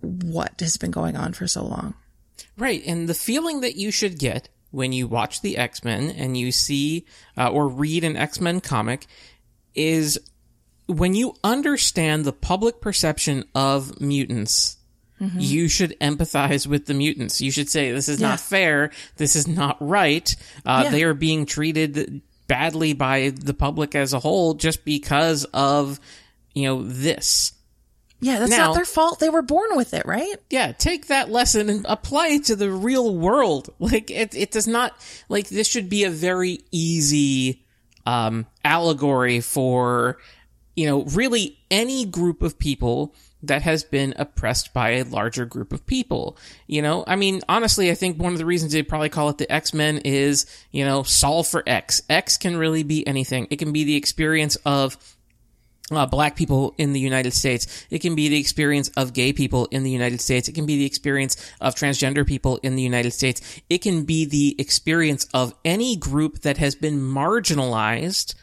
what 0.00 0.58
has 0.60 0.78
been 0.78 0.90
going 0.90 1.16
on 1.16 1.34
for 1.34 1.46
so 1.46 1.64
long. 1.64 1.92
Right. 2.56 2.82
And 2.86 3.10
the 3.10 3.14
feeling 3.14 3.60
that 3.60 3.76
you 3.76 3.90
should 3.90 4.18
get 4.18 4.48
when 4.70 4.92
you 4.94 5.06
watch 5.06 5.42
the 5.42 5.58
X 5.58 5.84
Men 5.84 6.10
and 6.10 6.34
you 6.34 6.50
see 6.50 7.04
uh, 7.36 7.50
or 7.50 7.68
read 7.68 8.04
an 8.04 8.16
X 8.16 8.40
Men 8.40 8.62
comic 8.62 9.06
is 9.74 10.18
when 10.86 11.14
you 11.14 11.34
understand 11.44 12.24
the 12.24 12.32
public 12.32 12.80
perception 12.80 13.44
of 13.54 14.00
mutants. 14.00 14.78
You 15.38 15.68
should 15.68 15.94
empathize 16.00 16.66
with 16.66 16.86
the 16.86 16.94
mutants. 16.94 17.40
You 17.40 17.50
should 17.50 17.68
say, 17.68 17.92
this 17.92 18.08
is 18.08 18.20
Yeah. 18.20 18.28
not 18.30 18.40
fair. 18.40 18.90
This 19.16 19.36
is 19.36 19.46
not 19.46 19.76
right. 19.80 20.34
Uh, 20.66 20.82
Yeah. 20.84 20.90
They 20.90 21.02
are 21.04 21.14
being 21.14 21.46
treated 21.46 22.22
badly 22.48 22.92
by 22.92 23.30
the 23.34 23.54
public 23.54 23.94
as 23.94 24.12
a 24.12 24.18
whole 24.18 24.54
just 24.54 24.84
because 24.84 25.44
of, 25.54 26.00
you 26.54 26.64
know, 26.64 26.82
this. 26.82 27.52
Yeah, 28.20 28.38
that's 28.38 28.50
Now- 28.50 28.68
not 28.68 28.74
their 28.74 28.84
fault. 28.84 29.18
They 29.20 29.28
were 29.30 29.42
born 29.42 29.70
with 29.76 29.94
it, 29.94 30.06
right? 30.06 30.36
yeah, 30.50 30.72
take 30.72 31.06
that 31.08 31.30
lesson 31.30 31.68
and 31.68 31.84
apply 31.88 32.28
it 32.28 32.44
to 32.46 32.56
the 32.56 32.70
real 32.70 33.14
world. 33.16 33.70
Like 33.80 34.10
it, 34.10 34.34
it 34.34 34.50
does 34.52 34.66
not 34.68 34.92
like 35.28 35.48
this 35.48 35.66
should 35.68 35.88
be 35.88 36.04
a 36.04 36.10
very 36.10 36.60
easy 36.70 37.64
um, 38.06 38.46
allegory 38.64 39.40
for 39.40 40.18
you 40.76 40.86
know 40.86 41.02
really 41.04 41.58
any 41.70 42.04
group 42.04 42.42
of 42.42 42.58
people 42.58 43.14
that 43.42 43.62
has 43.62 43.82
been 43.82 44.14
oppressed 44.16 44.72
by 44.72 44.90
a 44.90 45.04
larger 45.04 45.44
group 45.44 45.72
of 45.72 45.86
people. 45.86 46.36
You 46.66 46.82
know, 46.82 47.04
I 47.06 47.16
mean, 47.16 47.40
honestly, 47.48 47.90
I 47.90 47.94
think 47.94 48.20
one 48.20 48.32
of 48.32 48.38
the 48.38 48.46
reasons 48.46 48.72
they 48.72 48.82
probably 48.82 49.08
call 49.08 49.28
it 49.28 49.38
the 49.38 49.50
X 49.52 49.74
Men 49.74 49.98
is 49.98 50.46
you 50.70 50.84
know 50.84 51.02
solve 51.02 51.46
for 51.46 51.62
X. 51.66 52.02
X 52.08 52.36
can 52.36 52.56
really 52.56 52.82
be 52.82 53.06
anything. 53.06 53.48
It 53.50 53.56
can 53.56 53.72
be 53.72 53.84
the 53.84 53.96
experience 53.96 54.56
of 54.64 54.96
uh, 55.90 56.06
black 56.06 56.36
people 56.36 56.74
in 56.78 56.92
the 56.92 57.00
United 57.00 57.32
States. 57.32 57.86
It 57.90 58.00
can 58.00 58.14
be 58.14 58.28
the 58.28 58.38
experience 58.38 58.88
of 58.96 59.12
gay 59.12 59.32
people 59.32 59.66
in 59.66 59.82
the 59.82 59.90
United 59.90 60.20
States. 60.20 60.48
It 60.48 60.54
can 60.54 60.66
be 60.66 60.78
the 60.78 60.86
experience 60.86 61.36
of 61.60 61.74
transgender 61.74 62.26
people 62.26 62.58
in 62.62 62.76
the 62.76 62.82
United 62.82 63.12
States. 63.12 63.62
It 63.68 63.78
can 63.78 64.04
be 64.04 64.24
the 64.24 64.56
experience 64.58 65.26
of 65.34 65.54
any 65.64 65.96
group 65.96 66.40
that 66.40 66.58
has 66.58 66.74
been 66.74 67.00
marginalized 67.00 68.34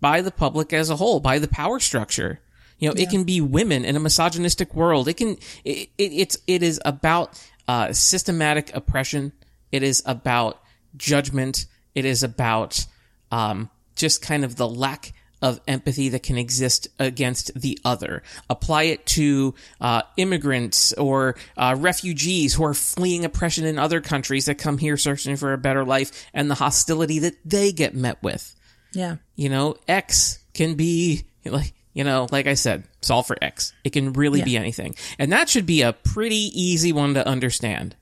by 0.00 0.20
the 0.20 0.30
public 0.30 0.72
as 0.72 0.90
a 0.90 0.96
whole, 0.96 1.20
by 1.20 1.38
the 1.38 1.48
power 1.48 1.80
structure. 1.80 2.40
You 2.78 2.88
know, 2.88 2.94
it 2.96 3.10
can 3.10 3.24
be 3.24 3.40
women 3.40 3.84
in 3.84 3.96
a 3.96 4.00
misogynistic 4.00 4.74
world. 4.74 5.08
It 5.08 5.14
can, 5.14 5.38
it, 5.64 5.88
it, 5.96 6.12
it's, 6.12 6.36
it 6.46 6.62
is 6.62 6.80
about, 6.84 7.42
uh, 7.68 7.92
systematic 7.92 8.74
oppression. 8.74 9.32
It 9.72 9.82
is 9.82 10.02
about 10.04 10.62
judgment. 10.96 11.66
It 11.94 12.04
is 12.04 12.22
about, 12.22 12.86
um, 13.30 13.70
just 13.94 14.20
kind 14.20 14.44
of 14.44 14.56
the 14.56 14.68
lack 14.68 15.14
of 15.42 15.60
empathy 15.68 16.08
that 16.10 16.22
can 16.22 16.38
exist 16.38 16.88
against 16.98 17.52
the 17.58 17.78
other. 17.84 18.22
Apply 18.48 18.84
it 18.84 19.06
to 19.06 19.54
uh, 19.80 20.02
immigrants 20.16 20.92
or 20.94 21.36
uh, 21.56 21.76
refugees 21.78 22.54
who 22.54 22.64
are 22.64 22.74
fleeing 22.74 23.24
oppression 23.24 23.66
in 23.66 23.78
other 23.78 24.00
countries 24.00 24.46
that 24.46 24.56
come 24.56 24.78
here 24.78 24.96
searching 24.96 25.36
for 25.36 25.52
a 25.52 25.58
better 25.58 25.84
life 25.84 26.26
and 26.32 26.50
the 26.50 26.54
hostility 26.54 27.18
that 27.20 27.36
they 27.44 27.72
get 27.72 27.94
met 27.94 28.22
with. 28.22 28.54
Yeah. 28.92 29.16
You 29.34 29.50
know, 29.50 29.76
X 29.86 30.38
can 30.54 30.74
be 30.74 31.24
like, 31.44 31.74
you 31.96 32.04
know, 32.04 32.26
like 32.30 32.46
I 32.46 32.52
said, 32.52 32.84
solve 33.00 33.26
for 33.26 33.38
X. 33.40 33.72
It 33.82 33.94
can 33.94 34.12
really 34.12 34.42
be 34.42 34.58
anything. 34.58 34.96
And 35.18 35.32
that 35.32 35.48
should 35.48 35.64
be 35.64 35.80
a 35.80 35.94
pretty 35.94 36.50
easy 36.52 36.92
one 36.92 37.14
to 37.14 37.26
understand. 37.26 37.96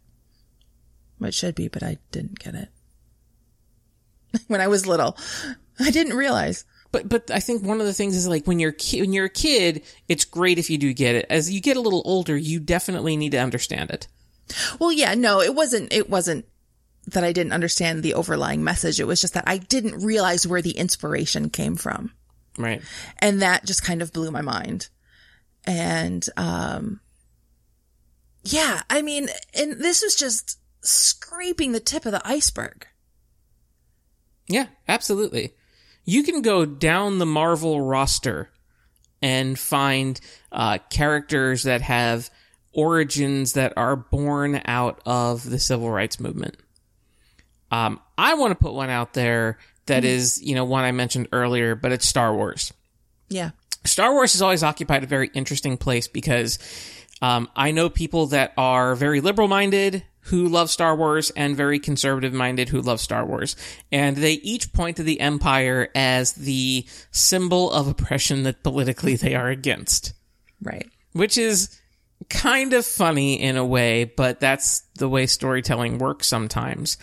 It 1.20 1.32
should 1.32 1.54
be, 1.54 1.68
but 1.68 1.84
I 1.84 1.98
didn't 2.10 2.40
get 2.40 2.56
it. 2.56 2.70
when 4.48 4.60
I 4.60 4.66
was 4.66 4.88
little, 4.88 5.16
I 5.78 5.92
didn't 5.92 6.16
realize. 6.16 6.64
But 6.90 7.08
but 7.08 7.30
I 7.30 7.38
think 7.38 7.62
one 7.62 7.80
of 7.80 7.86
the 7.86 7.94
things 7.94 8.16
is 8.16 8.26
like 8.26 8.48
when 8.48 8.58
you're 8.58 8.72
ki- 8.72 9.00
when 9.00 9.12
you're 9.12 9.26
a 9.26 9.30
kid, 9.30 9.84
it's 10.08 10.24
great 10.24 10.58
if 10.58 10.70
you 10.70 10.76
do 10.76 10.92
get 10.92 11.14
it. 11.14 11.26
As 11.30 11.48
you 11.48 11.60
get 11.60 11.76
a 11.76 11.80
little 11.80 12.02
older, 12.04 12.36
you 12.36 12.58
definitely 12.58 13.16
need 13.16 13.30
to 13.30 13.38
understand 13.38 13.90
it. 13.90 14.08
Well, 14.80 14.90
yeah, 14.90 15.14
no, 15.14 15.40
it 15.40 15.54
wasn't, 15.54 15.92
it 15.92 16.10
wasn't 16.10 16.46
that 17.06 17.22
I 17.22 17.30
didn't 17.30 17.52
understand 17.52 18.02
the 18.02 18.14
overlying 18.14 18.64
message. 18.64 18.98
It 18.98 19.06
was 19.06 19.20
just 19.20 19.34
that 19.34 19.44
I 19.46 19.58
didn't 19.58 20.04
realize 20.04 20.48
where 20.48 20.62
the 20.62 20.72
inspiration 20.72 21.48
came 21.48 21.76
from. 21.76 22.10
Right. 22.58 22.82
And 23.18 23.42
that 23.42 23.64
just 23.64 23.84
kind 23.84 24.02
of 24.02 24.12
blew 24.12 24.30
my 24.30 24.42
mind. 24.42 24.88
And, 25.66 26.26
um, 26.37 27.00
yeah, 28.42 28.82
I 28.90 29.02
mean, 29.02 29.28
and 29.58 29.73
this 29.80 30.02
was 30.02 30.14
just 30.14 30.58
scraping 30.82 31.73
the 31.73 31.80
tip 31.80 32.04
of 32.06 32.12
the 32.12 32.26
iceberg. 32.26 32.87
Yeah, 34.46 34.66
absolutely. 34.87 35.54
You 36.04 36.23
can 36.23 36.42
go 36.42 36.66
down 36.66 37.18
the 37.18 37.26
Marvel 37.26 37.80
roster 37.80 38.50
and 39.23 39.58
find 39.58 40.20
uh, 40.52 40.78
characters 40.90 41.62
that 41.62 41.80
have 41.80 42.28
origins 42.75 43.54
that 43.54 43.73
are 43.76 43.96
born 43.96 44.61
out 44.66 45.00
of 45.06 45.49
the 45.49 45.58
civil 45.58 45.90
rights 45.90 46.20
movement. 46.20 46.58
Um, 47.70 48.00
I 48.18 48.34
want 48.34 48.50
to 48.50 48.62
put 48.62 48.75
one 48.75 48.90
out 48.90 49.14
there 49.14 49.58
that 49.87 50.05
is, 50.05 50.43
you 50.43 50.55
know, 50.55 50.64
one 50.64 50.85
I 50.85 50.93
mentioned 50.93 51.29
earlier, 51.33 51.75
but 51.75 51.93
it's 51.93 52.07
Star 52.07 52.35
Wars. 52.35 52.73
Yeah. 53.29 53.50
Star 53.85 54.12
Wars 54.12 54.33
has 54.33 54.43
always 54.43 54.62
occupied 54.62 55.05
a 55.05 55.07
very 55.07 55.31
interesting 55.35 55.76
place 55.76 56.09
because 56.09 56.59
um, 57.21 57.49
I 57.55 57.71
know 57.71 57.88
people 57.91 58.26
that 58.29 58.53
are 58.57 58.95
very 58.95 59.21
liberal 59.21 59.49
minded 59.49 60.05
who 60.29 60.49
love 60.49 60.71
Star 60.71 60.97
Wars 60.97 61.31
and 61.37 61.55
very 61.55 61.79
conservative 61.79 62.33
minded 62.33 62.71
who 62.71 62.81
love 62.81 62.99
Star 62.99 63.26
Wars. 63.26 63.57
And 63.93 64.17
they 64.17 64.35
each 64.35 64.73
point 64.73 64.97
to 64.97 65.03
the 65.03 65.21
Empire 65.21 65.91
as 65.95 66.33
the 66.33 66.87
symbol 67.11 67.71
of 67.71 67.88
oppression 67.88 68.43
that 68.45 68.62
politically 68.62 69.17
they 69.17 69.35
are 69.35 69.49
against, 69.49 70.14
Right. 70.62 70.87
which 71.12 71.37
is 71.37 71.79
kind 72.31 72.73
of 72.73 72.87
funny 72.87 73.38
in 73.38 73.59
a 73.59 73.64
way, 73.67 74.05
but 74.05 74.41
that's 74.41 74.81
the 74.97 75.11
way 75.11 75.26
storytelling 75.26 75.99
works 75.99 76.26
sometimes. 76.26 76.97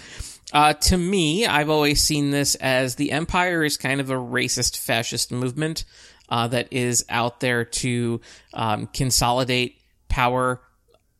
Uh, 0.53 0.73
to 0.73 0.97
me, 0.97 1.45
I've 1.45 1.69
always 1.69 2.01
seen 2.01 2.31
this 2.31 2.55
as 2.55 2.95
the 2.95 3.11
Empire 3.11 3.63
is 3.63 3.77
kind 3.77 4.01
of 4.01 4.09
a 4.09 4.15
racist 4.15 4.77
fascist 4.77 5.31
movement 5.31 5.85
uh, 6.29 6.47
that 6.47 6.67
is 6.71 7.05
out 7.09 7.39
there 7.39 7.65
to 7.65 8.19
um, 8.53 8.87
consolidate 8.87 9.79
power, 10.09 10.61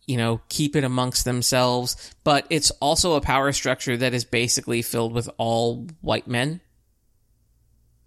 you 0.05 0.17
know, 0.17 0.41
keep 0.49 0.75
it 0.75 0.83
amongst 0.83 1.23
themselves. 1.23 2.13
But 2.23 2.45
it's 2.49 2.71
also 2.71 3.13
a 3.13 3.21
power 3.21 3.51
structure 3.53 3.95
that 3.97 4.13
is 4.13 4.25
basically 4.25 4.81
filled 4.81 5.13
with 5.13 5.29
all 5.37 5.87
white 6.01 6.27
men. 6.27 6.59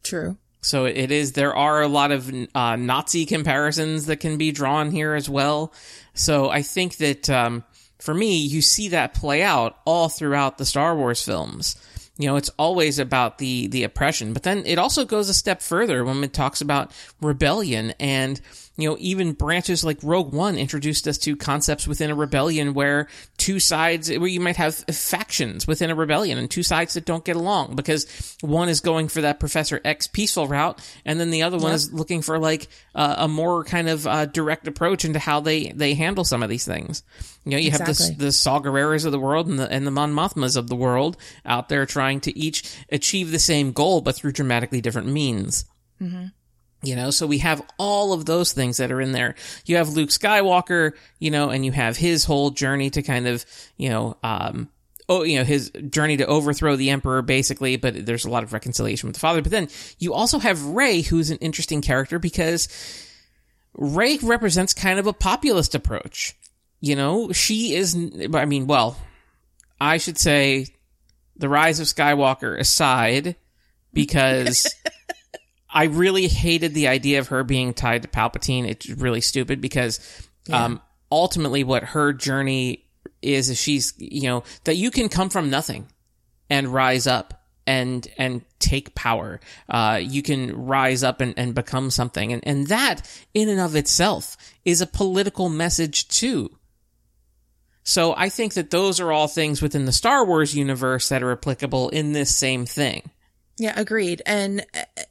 True. 0.02 0.36
So 0.60 0.86
it 0.86 1.10
is, 1.10 1.32
there 1.32 1.54
are 1.54 1.82
a 1.82 1.88
lot 1.88 2.10
of 2.10 2.32
uh, 2.54 2.76
Nazi 2.76 3.26
comparisons 3.26 4.06
that 4.06 4.16
can 4.16 4.38
be 4.38 4.50
drawn 4.50 4.90
here 4.90 5.14
as 5.14 5.28
well. 5.28 5.74
So 6.14 6.48
I 6.48 6.62
think 6.62 6.96
that, 6.98 7.28
um, 7.28 7.64
for 8.04 8.12
me, 8.12 8.36
you 8.36 8.60
see 8.60 8.88
that 8.88 9.14
play 9.14 9.42
out 9.42 9.78
all 9.86 10.10
throughout 10.10 10.58
the 10.58 10.66
Star 10.66 10.94
Wars 10.94 11.22
films. 11.24 11.74
You 12.18 12.26
know, 12.26 12.36
it's 12.36 12.50
always 12.58 12.98
about 12.98 13.38
the, 13.38 13.66
the 13.68 13.82
oppression, 13.82 14.34
but 14.34 14.42
then 14.42 14.62
it 14.66 14.78
also 14.78 15.06
goes 15.06 15.30
a 15.30 15.34
step 15.34 15.62
further 15.62 16.04
when 16.04 16.22
it 16.22 16.34
talks 16.34 16.60
about 16.60 16.92
rebellion 17.22 17.94
and, 17.98 18.42
you 18.76 18.88
know, 18.88 18.96
even 18.98 19.32
branches 19.32 19.84
like 19.84 19.98
Rogue 20.02 20.32
One 20.32 20.56
introduced 20.56 21.06
us 21.06 21.16
to 21.18 21.36
concepts 21.36 21.86
within 21.86 22.10
a 22.10 22.14
rebellion 22.14 22.74
where 22.74 23.08
two 23.36 23.60
sides, 23.60 24.10
where 24.10 24.26
you 24.26 24.40
might 24.40 24.56
have 24.56 24.74
factions 24.74 25.66
within 25.66 25.90
a 25.90 25.94
rebellion 25.94 26.38
and 26.38 26.50
two 26.50 26.64
sides 26.64 26.94
that 26.94 27.04
don't 27.04 27.24
get 27.24 27.36
along 27.36 27.76
because 27.76 28.36
one 28.40 28.68
is 28.68 28.80
going 28.80 29.06
for 29.08 29.20
that 29.20 29.38
Professor 29.38 29.80
X 29.84 30.08
peaceful 30.08 30.48
route 30.48 30.80
and 31.04 31.20
then 31.20 31.30
the 31.30 31.42
other 31.44 31.58
one 31.58 31.72
is 31.72 31.92
looking 31.92 32.20
for 32.20 32.38
like 32.38 32.68
uh, 32.96 33.14
a 33.18 33.28
more 33.28 33.62
kind 33.62 33.88
of 33.88 34.06
uh, 34.06 34.26
direct 34.26 34.66
approach 34.66 35.04
into 35.04 35.20
how 35.20 35.38
they, 35.38 35.68
they 35.68 35.94
handle 35.94 36.24
some 36.24 36.42
of 36.42 36.48
these 36.48 36.64
things. 36.64 37.04
You 37.44 37.52
know, 37.52 37.58
you 37.58 37.70
have 37.70 37.82
Exactly. 37.82 38.16
the, 38.16 38.24
the 38.26 38.32
Saw 38.32 38.58
Gerreras 38.60 39.04
of 39.04 39.12
the 39.12 39.20
world 39.20 39.46
and 39.46 39.58
the, 39.58 39.70
and 39.70 39.86
the 39.86 39.90
Mon 39.92 40.12
Mothmas 40.12 40.56
of 40.56 40.68
the 40.68 40.76
world 40.76 41.16
out 41.44 41.68
there 41.68 41.86
trying 41.86 42.20
to 42.22 42.36
each 42.36 42.76
achieve 42.90 43.30
the 43.30 43.38
same 43.38 43.70
goal, 43.72 44.00
but 44.00 44.16
through 44.16 44.32
dramatically 44.32 44.80
different 44.80 45.08
means. 45.08 45.64
You 46.84 46.96
know, 46.96 47.10
so 47.10 47.26
we 47.26 47.38
have 47.38 47.62
all 47.78 48.12
of 48.12 48.26
those 48.26 48.52
things 48.52 48.76
that 48.76 48.92
are 48.92 49.00
in 49.00 49.12
there. 49.12 49.34
You 49.64 49.76
have 49.76 49.90
Luke 49.90 50.10
Skywalker, 50.10 50.92
you 51.18 51.30
know, 51.30 51.48
and 51.48 51.64
you 51.64 51.72
have 51.72 51.96
his 51.96 52.24
whole 52.24 52.50
journey 52.50 52.90
to 52.90 53.02
kind 53.02 53.26
of, 53.26 53.44
you 53.76 53.88
know, 53.88 54.18
um, 54.22 54.68
oh, 55.08 55.22
you 55.22 55.38
know, 55.38 55.44
his 55.44 55.70
journey 55.70 56.18
to 56.18 56.26
overthrow 56.26 56.76
the 56.76 56.90
emperor, 56.90 57.22
basically. 57.22 57.76
But 57.76 58.04
there's 58.04 58.24
a 58.24 58.30
lot 58.30 58.42
of 58.42 58.52
reconciliation 58.52 59.06
with 59.06 59.14
the 59.14 59.20
father. 59.20 59.40
But 59.40 59.50
then 59.50 59.68
you 59.98 60.12
also 60.12 60.38
have 60.38 60.62
Rey, 60.64 61.00
who's 61.00 61.30
an 61.30 61.38
interesting 61.38 61.80
character 61.80 62.18
because 62.18 62.68
Rey 63.74 64.18
represents 64.22 64.74
kind 64.74 64.98
of 64.98 65.06
a 65.06 65.12
populist 65.12 65.74
approach. 65.74 66.36
You 66.80 66.96
know, 66.96 67.32
she 67.32 67.74
is. 67.74 67.94
I 68.34 68.44
mean, 68.44 68.66
well, 68.66 68.98
I 69.80 69.96
should 69.96 70.18
say, 70.18 70.66
the 71.36 71.48
rise 71.48 71.80
of 71.80 71.86
Skywalker 71.86 72.58
aside, 72.58 73.36
because. 73.92 74.66
I 75.74 75.84
really 75.84 76.28
hated 76.28 76.72
the 76.72 76.88
idea 76.88 77.18
of 77.18 77.28
her 77.28 77.42
being 77.44 77.74
tied 77.74 78.02
to 78.02 78.08
Palpatine. 78.08 78.66
It's 78.66 78.88
really 78.88 79.20
stupid 79.20 79.60
because 79.60 80.00
Yeah. 80.46 80.64
um, 80.64 80.80
ultimately 81.10 81.64
what 81.64 81.82
her 81.82 82.12
journey 82.12 82.86
is 83.20 83.50
is 83.50 83.58
she's 83.60 83.92
you 83.98 84.22
know 84.28 84.44
that 84.64 84.76
you 84.76 84.90
can 84.90 85.08
come 85.08 85.28
from 85.30 85.50
nothing 85.50 85.86
and 86.48 86.68
rise 86.68 87.06
up 87.06 87.42
and 87.66 88.06
and 88.18 88.42
take 88.58 88.94
power. 88.94 89.40
Uh, 89.68 89.98
you 90.02 90.22
can 90.22 90.54
rise 90.66 91.02
up 91.02 91.20
and, 91.20 91.34
and 91.38 91.54
become 91.54 91.90
something, 91.90 92.32
and 92.32 92.46
and 92.46 92.68
that 92.68 93.00
in 93.32 93.48
and 93.48 93.60
of 93.60 93.74
itself 93.74 94.36
is 94.64 94.80
a 94.80 94.86
political 94.86 95.48
message 95.48 96.06
too. 96.08 96.50
So 97.82 98.14
I 98.16 98.28
think 98.30 98.54
that 98.54 98.70
those 98.70 99.00
are 99.00 99.12
all 99.12 99.28
things 99.28 99.60
within 99.60 99.84
the 99.84 99.92
Star 99.92 100.24
Wars 100.24 100.54
universe 100.54 101.08
that 101.10 101.22
are 101.22 101.32
applicable 101.32 101.90
in 101.90 102.12
this 102.12 102.34
same 102.34 102.64
thing. 102.64 103.10
Yeah, 103.58 103.72
agreed. 103.78 104.20
And 104.26 104.66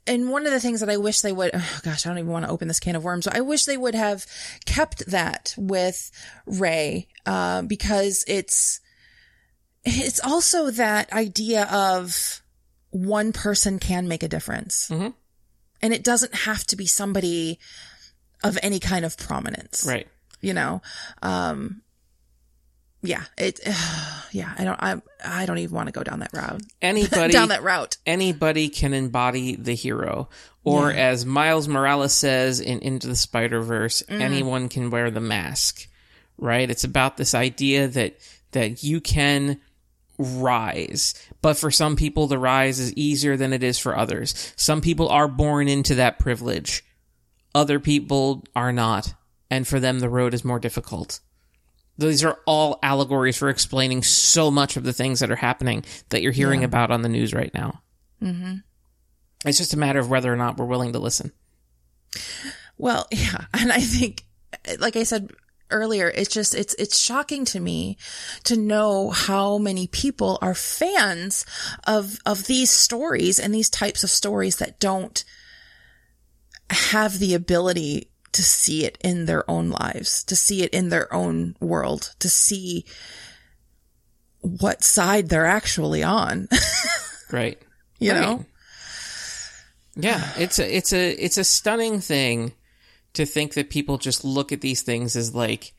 and 0.06 0.30
one 0.30 0.46
of 0.46 0.52
the 0.52 0.60
things 0.60 0.82
that 0.82 0.90
I 0.90 0.98
wish 0.98 1.22
they 1.22 1.32
would 1.32 1.52
oh 1.54 1.80
gosh, 1.84 2.06
I 2.06 2.10
don't 2.10 2.18
even 2.20 2.32
want 2.32 2.46
to 2.46 2.52
open 2.52 2.68
this 2.68 2.80
can 2.80 2.96
of 2.96 3.04
worms. 3.04 3.28
I 3.28 3.40
wish 3.42 3.64
they 3.66 3.78
would 3.78 3.96
have 3.96 4.26
kept 4.66 5.06
that 5.08 5.54
with 5.58 6.12
Rey, 6.46 7.08
uh, 7.26 7.62
because 7.62 8.26
it's 8.28 8.82
it's 9.86 10.20
also 10.24 10.72
that 10.72 11.12
idea 11.14 11.66
of 11.72 12.42
one 12.90 13.32
person 13.32 13.80
can 13.80 14.08
make 14.08 14.24
a 14.24 14.28
difference. 14.28 14.90
Mhm. 14.90 15.14
And 15.82 15.94
it 15.94 16.04
doesn't 16.04 16.34
have 16.36 16.66
to 16.68 16.76
be 16.76 16.86
somebody 16.86 17.60
of 18.44 18.58
any 18.62 18.80
kind 18.80 19.06
of 19.06 19.18
prominence. 19.18 19.86
Right. 19.86 20.08
You 20.42 20.54
know? 20.54 20.82
Um 21.22 21.82
yeah, 23.04 23.24
it 23.38 23.60
yeah, 24.32 24.54
I 24.58 24.64
don't 24.64 24.82
I 24.82 25.02
I 25.24 25.46
don't 25.46 25.60
even 25.60 25.76
want 25.76 25.88
to 25.88 25.92
go 25.94 26.04
down 26.04 26.20
that 26.20 26.32
route. 26.34 26.62
Anybody 26.82 27.34
down 27.34 27.50
that 27.50 27.62
route. 27.64 27.98
anybody 28.06 28.70
can 28.70 28.94
embody 28.94 29.56
the 29.56 29.74
hero. 29.76 30.30
Or 30.64 30.92
Yeah. 30.92 31.10
as 31.12 31.26
Miles 31.26 31.68
Morales 31.68 32.14
says 32.14 32.60
in 32.62 32.80
Into 32.80 33.08
the 33.08 33.16
Spider 33.18 33.62
Verse, 33.62 34.02
Mm. 34.08 34.22
anyone 34.22 34.70
can 34.70 34.90
wear 34.90 35.12
the 35.12 35.20
mask. 35.22 35.88
Right? 36.38 36.70
It's 36.70 36.84
about 36.86 37.18
this 37.18 37.36
idea 37.36 37.88
that 37.90 38.18
that 38.54 38.84
you 38.84 39.02
can 39.02 39.60
rise. 40.18 41.14
But 41.42 41.58
for 41.58 41.72
some 41.72 41.96
people 41.96 42.28
the 42.28 42.38
rise 42.38 42.80
is 42.80 42.94
easier 42.94 43.36
than 43.38 43.54
it 43.54 43.64
is 43.64 43.78
for 43.80 43.98
others. 43.98 44.54
Some 44.56 44.82
people 44.82 45.10
are 45.10 45.28
born 45.28 45.68
into 45.68 45.96
that 45.96 46.20
privilege. 46.20 46.84
Other 47.56 47.80
people 47.80 48.44
are 48.56 48.72
not. 48.72 49.14
And 49.50 49.68
for 49.68 49.80
them 49.80 50.00
the 50.00 50.10
road 50.10 50.34
is 50.34 50.46
more 50.46 50.60
difficult. 50.60 51.20
These 51.98 52.24
are 52.24 52.40
all 52.48 52.80
allegories 52.82 53.38
for 53.38 53.50
explaining 53.50 54.04
so 54.04 54.50
much 54.50 54.78
of 54.78 54.84
the 54.84 54.94
things 54.94 55.20
that 55.20 55.30
are 55.32 55.36
happening 55.36 55.86
that 56.10 56.22
you're 56.22 56.32
hearing 56.32 56.62
Yeah. 56.62 56.66
about 56.68 56.90
on 56.92 57.02
the 57.04 57.10
news 57.10 57.34
right 57.34 57.54
now. 57.54 57.82
Mm-hmm. 58.22 58.56
It's 59.46 59.58
just 59.58 59.74
a 59.74 59.78
matter 59.78 60.00
of 60.00 60.10
whether 60.10 60.32
or 60.34 60.38
not 60.38 60.58
we're 60.58 60.66
willing 60.66 60.94
to 60.94 61.00
listen. 61.00 61.32
Well, 62.78 63.08
yeah, 63.12 63.46
and 63.54 63.72
I 63.72 63.80
think, 63.80 64.26
like 64.80 64.96
I 64.96 65.04
said 65.04 65.32
earlier, 65.70 66.08
it's 66.08 66.34
just 66.34 66.56
it's 66.56 66.74
it's 66.76 67.00
shocking 67.00 67.46
to 67.46 67.60
me 67.60 67.98
to 68.46 68.56
know 68.58 69.10
how 69.12 69.58
many 69.58 69.88
people 69.88 70.40
are 70.42 70.56
fans 70.56 71.46
of 71.86 72.18
of 72.26 72.46
these 72.48 72.70
stories 72.72 73.40
and 73.40 73.54
these 73.54 73.70
types 73.70 74.04
of 74.04 74.10
stories 74.10 74.56
that 74.58 74.80
don't 74.80 75.24
have 76.70 77.20
the 77.20 77.34
ability 77.34 78.10
to 78.34 78.44
see 78.44 78.84
it 78.86 78.98
in 79.04 79.26
their 79.26 79.50
own 79.50 79.70
lives, 79.70 80.24
to 80.26 80.36
see 80.36 80.62
it 80.64 80.74
in 80.74 80.90
their 80.90 81.12
own 81.14 81.56
world, 81.60 82.14
to 82.20 82.30
see 82.30 82.86
what 84.42 84.84
side 84.84 85.30
they're 85.30 85.46
actually 85.46 86.04
on. 86.04 86.48
Right. 87.32 87.58
you 88.00 88.12
Right. 88.12 88.22
know? 88.22 88.46
Yeah, 89.96 90.34
it's 90.38 90.60
a 90.60 90.76
it's 90.78 90.94
a 90.94 91.12
it's 91.14 91.38
a 91.40 91.44
stunning 91.44 92.00
thing 92.00 92.54
to 93.14 93.26
think 93.26 93.56
that 93.56 93.72
people 93.72 93.98
just 93.98 94.24
look 94.24 94.52
at 94.52 94.62
these 94.62 94.84
things 94.84 95.16
as 95.16 95.34
like 95.34 95.74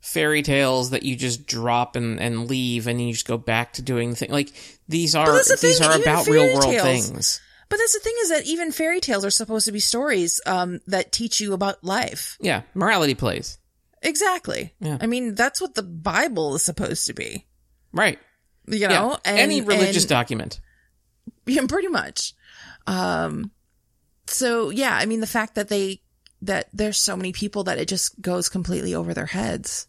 fairy 0.00 0.42
tales 0.42 0.90
that 0.90 1.02
you 1.04 1.14
just 1.14 1.46
drop 1.46 1.94
and, 1.94 2.18
and 2.20 2.48
leave 2.48 2.86
and 2.88 3.00
you 3.00 3.12
just 3.12 3.28
go 3.28 3.36
back 3.38 3.74
to 3.74 3.82
doing 3.82 4.10
the 4.10 4.16
thing. 4.16 4.30
Like 4.32 4.52
these 4.88 5.14
are 5.14 5.26
the 5.26 5.58
these 5.60 5.78
thing, 5.78 5.88
are 5.88 6.00
about 6.00 6.26
real 6.26 6.46
world 6.52 6.64
tales- 6.64 7.08
things. 7.10 7.40
But 7.68 7.78
that's 7.78 7.94
the 7.94 8.00
thing 8.00 8.14
is 8.22 8.28
that 8.30 8.46
even 8.46 8.70
fairy 8.72 9.00
tales 9.00 9.24
are 9.24 9.30
supposed 9.30 9.66
to 9.66 9.72
be 9.72 9.80
stories 9.80 10.40
um, 10.46 10.80
that 10.86 11.10
teach 11.12 11.40
you 11.40 11.52
about 11.52 11.82
life. 11.82 12.36
Yeah, 12.40 12.62
morality 12.74 13.14
plays. 13.14 13.58
Exactly. 14.02 14.72
Yeah. 14.80 14.98
I 15.00 15.06
mean, 15.06 15.34
that's 15.34 15.60
what 15.60 15.74
the 15.74 15.82
Bible 15.82 16.54
is 16.54 16.62
supposed 16.62 17.06
to 17.06 17.12
be. 17.14 17.46
Right. 17.92 18.18
You 18.68 18.86
know, 18.88 19.10
yeah. 19.12 19.16
and 19.24 19.38
Any 19.38 19.60
religious 19.62 20.04
and- 20.04 20.08
document. 20.10 20.60
Yeah, 21.48 21.64
pretty 21.68 21.86
much. 21.86 22.34
Um, 22.88 23.52
so 24.26 24.70
yeah, 24.70 24.96
I 24.96 25.06
mean, 25.06 25.20
the 25.20 25.26
fact 25.28 25.54
that 25.54 25.68
they, 25.68 26.02
that 26.42 26.68
there's 26.72 27.00
so 27.00 27.16
many 27.16 27.32
people 27.32 27.62
that 27.64 27.78
it 27.78 27.86
just 27.86 28.20
goes 28.20 28.48
completely 28.48 28.96
over 28.96 29.14
their 29.14 29.26
heads 29.26 29.86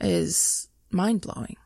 is 0.00 0.66
mind 0.90 1.20
blowing. 1.20 1.56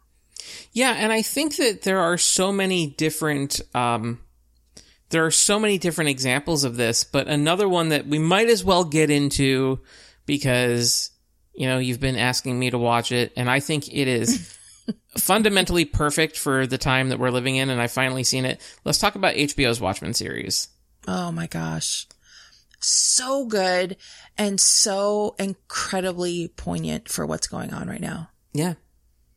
Yeah, 0.73 0.93
and 0.99 1.13
I 1.13 1.23
think 1.23 1.55
that 1.57 1.83
there 1.83 2.01
are 2.01 2.19
so 2.19 2.51
many 2.51 2.89
different 2.89 3.61
um 3.77 4.19
there 5.13 5.25
are 5.25 5.31
so 5.31 5.61
many 5.61 5.79
different 5.79 6.11
examples 6.11 6.65
of 6.65 6.77
this, 6.77 7.05
but 7.05 7.29
another 7.29 7.69
one 7.69 7.91
that 7.91 8.07
we 8.07 8.19
might 8.19 8.49
as 8.49 8.65
well 8.65 8.85
get 8.85 9.11
into 9.11 9.81
because 10.27 11.13
you 11.55 11.67
know, 11.67 11.79
you've 11.79 12.01
been 12.01 12.17
asking 12.17 12.59
me 12.59 12.71
to 12.71 12.79
watch 12.79 13.13
it 13.13 13.33
and 13.37 13.51
I 13.51 13.61
think 13.61 13.89
it 13.89 14.09
is 14.09 14.57
fundamentally 15.19 15.85
perfect 15.85 16.39
for 16.39 16.67
the 16.67 16.79
time 16.79 17.11
that 17.11 17.19
we're 17.19 17.31
living 17.31 17.57
in 17.57 17.71
and 17.71 17.81
I've 17.81 17.93
finally 17.93 18.25
seen 18.25 18.45
it. 18.45 18.61
Let's 18.85 18.99
talk 18.99 19.15
about 19.15 19.35
HBO's 19.35 19.81
Watchmen 19.81 20.15
series. 20.15 20.69
Oh 21.07 21.31
my 21.31 21.47
gosh. 21.47 22.07
So 22.81 23.47
good 23.47 23.97
and 24.37 24.61
so 24.61 25.37
incredibly 25.39 26.49
poignant 26.49 27.09
for 27.09 27.27
what's 27.27 27.47
going 27.47 27.73
on 27.73 27.89
right 27.89 28.01
now. 28.01 28.31
Yeah. 28.53 28.75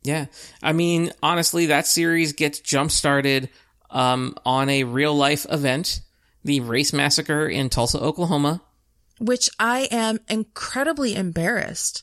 Yeah. 0.02 0.26
I 0.62 0.72
mean, 0.72 1.12
honestly, 1.22 1.66
that 1.66 1.86
series 1.86 2.32
gets 2.32 2.60
jump 2.60 2.90
started 2.90 3.50
um, 3.96 4.36
on 4.44 4.68
a 4.68 4.84
real 4.84 5.14
life 5.14 5.46
event, 5.50 6.02
the 6.44 6.60
race 6.60 6.92
massacre 6.92 7.48
in 7.48 7.70
Tulsa, 7.70 7.98
Oklahoma. 7.98 8.60
which 9.18 9.48
I 9.58 9.88
am 9.90 10.20
incredibly 10.28 11.14
embarrassed 11.16 12.02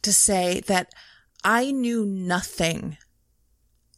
to 0.00 0.14
say 0.14 0.60
that 0.60 0.94
I 1.44 1.70
knew 1.72 2.06
nothing 2.06 2.96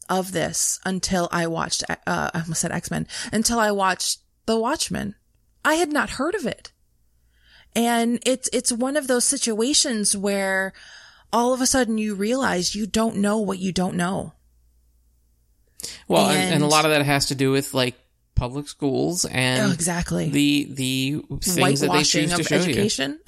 of 0.09 0.33
this 0.33 0.81
until 0.83 1.29
I 1.31 1.47
watched, 1.47 1.85
uh, 1.89 1.95
I 2.05 2.41
almost 2.41 2.59
said 2.59 2.73
X-Men, 2.73 3.07
until 3.31 3.57
I 3.57 3.71
watched 3.71 4.19
The 4.45 4.59
Watchmen. 4.59 5.15
I 5.63 5.75
had 5.75 5.93
not 5.93 6.11
heard 6.11 6.35
of 6.35 6.45
it. 6.45 6.73
And 7.73 8.19
it's, 8.25 8.49
it's 8.51 8.71
one 8.71 8.97
of 8.97 9.07
those 9.07 9.23
situations 9.23 10.17
where 10.17 10.73
all 11.31 11.53
of 11.53 11.61
a 11.61 11.67
sudden 11.67 11.97
you 11.97 12.15
realize 12.15 12.75
you 12.75 12.85
don't 12.85 13.15
know 13.15 13.37
what 13.37 13.59
you 13.59 13.71
don't 13.71 13.95
know. 13.95 14.33
Well, 16.07 16.29
and, 16.29 16.55
and 16.55 16.63
a 16.63 16.67
lot 16.67 16.85
of 16.85 16.91
that 16.91 17.05
has 17.05 17.27
to 17.27 17.35
do 17.35 17.51
with 17.51 17.73
like 17.73 17.95
public 18.35 18.67
schools 18.67 19.25
Oh, 19.25 19.29
and 19.31 19.73
exactly. 19.73 20.29
the 20.29 20.67
the 20.71 21.23
things 21.41 21.79
that 21.81 21.87
they 21.87 21.93
whitewashing 21.93 22.21
choose 22.29 22.33
to 22.35 22.41
of 22.41 22.47
show 22.47 22.55
you. 22.55 22.61
education. 22.63 23.19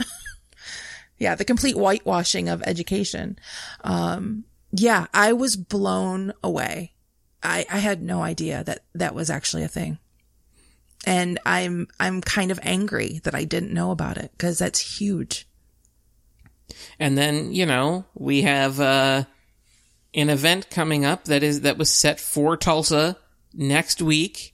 yeah, 1.17 1.35
the 1.35 1.45
complete 1.45 1.75
whitewashing 1.75 2.49
of 2.49 2.63
education. 2.65 3.37
Um, 3.83 4.45
yeah, 4.71 5.07
I 5.13 5.33
was 5.33 5.55
blown 5.55 6.33
away. 6.43 6.93
I, 7.43 7.65
I 7.69 7.79
had 7.79 8.01
no 8.01 8.21
idea 8.21 8.63
that 8.63 8.83
that 8.95 9.15
was 9.15 9.29
actually 9.29 9.63
a 9.63 9.67
thing. 9.67 9.97
And 11.05 11.39
I'm, 11.45 11.87
I'm 11.99 12.21
kind 12.21 12.51
of 12.51 12.59
angry 12.61 13.19
that 13.23 13.33
I 13.33 13.43
didn't 13.43 13.73
know 13.73 13.89
about 13.91 14.17
it 14.17 14.31
because 14.33 14.59
that's 14.59 14.99
huge. 14.99 15.47
And 16.99 17.17
then 17.17 17.51
you 17.51 17.65
know 17.65 18.05
we 18.13 18.43
have 18.43 18.79
uh, 18.79 19.23
an 20.13 20.29
event 20.29 20.69
coming 20.69 21.05
up 21.05 21.25
that 21.25 21.43
is 21.43 21.61
that 21.61 21.77
was 21.77 21.89
set 21.89 22.19
for 22.19 22.57
Tulsa 22.57 23.17
next 23.53 24.01
week. 24.01 24.53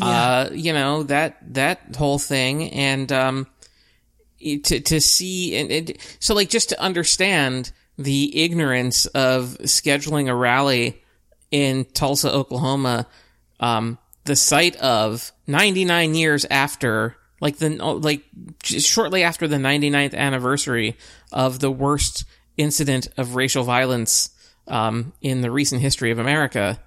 Uh, 0.00 0.48
you 0.52 0.72
know 0.72 1.02
that 1.02 1.36
that 1.54 1.94
whole 1.96 2.18
thing, 2.18 2.70
and 2.70 3.12
um, 3.12 3.46
to 4.40 4.80
to 4.80 5.00
see 5.00 5.56
and, 5.56 5.70
and 5.70 5.96
so 6.18 6.34
like 6.34 6.48
just 6.48 6.70
to 6.70 6.80
understand 6.80 7.72
the 7.98 8.42
ignorance 8.42 9.04
of 9.06 9.58
scheduling 9.64 10.28
a 10.28 10.34
rally 10.34 11.02
in 11.50 11.84
Tulsa, 11.84 12.32
Oklahoma, 12.32 13.06
um, 13.58 13.98
the 14.24 14.36
site 14.36 14.76
of 14.76 15.32
99 15.46 16.14
years 16.14 16.46
after, 16.46 17.16
like 17.40 17.58
the 17.58 17.68
like 17.70 18.22
shortly 18.62 19.22
after 19.22 19.46
the 19.46 19.56
99th 19.56 20.14
anniversary 20.14 20.96
of 21.30 21.60
the 21.60 21.70
worst 21.70 22.24
incident 22.56 23.08
of 23.18 23.34
racial 23.34 23.64
violence 23.64 24.30
um, 24.70 25.12
in 25.20 25.40
the 25.42 25.50
recent 25.50 25.82
history 25.82 26.10
of 26.10 26.18
America. 26.18 26.80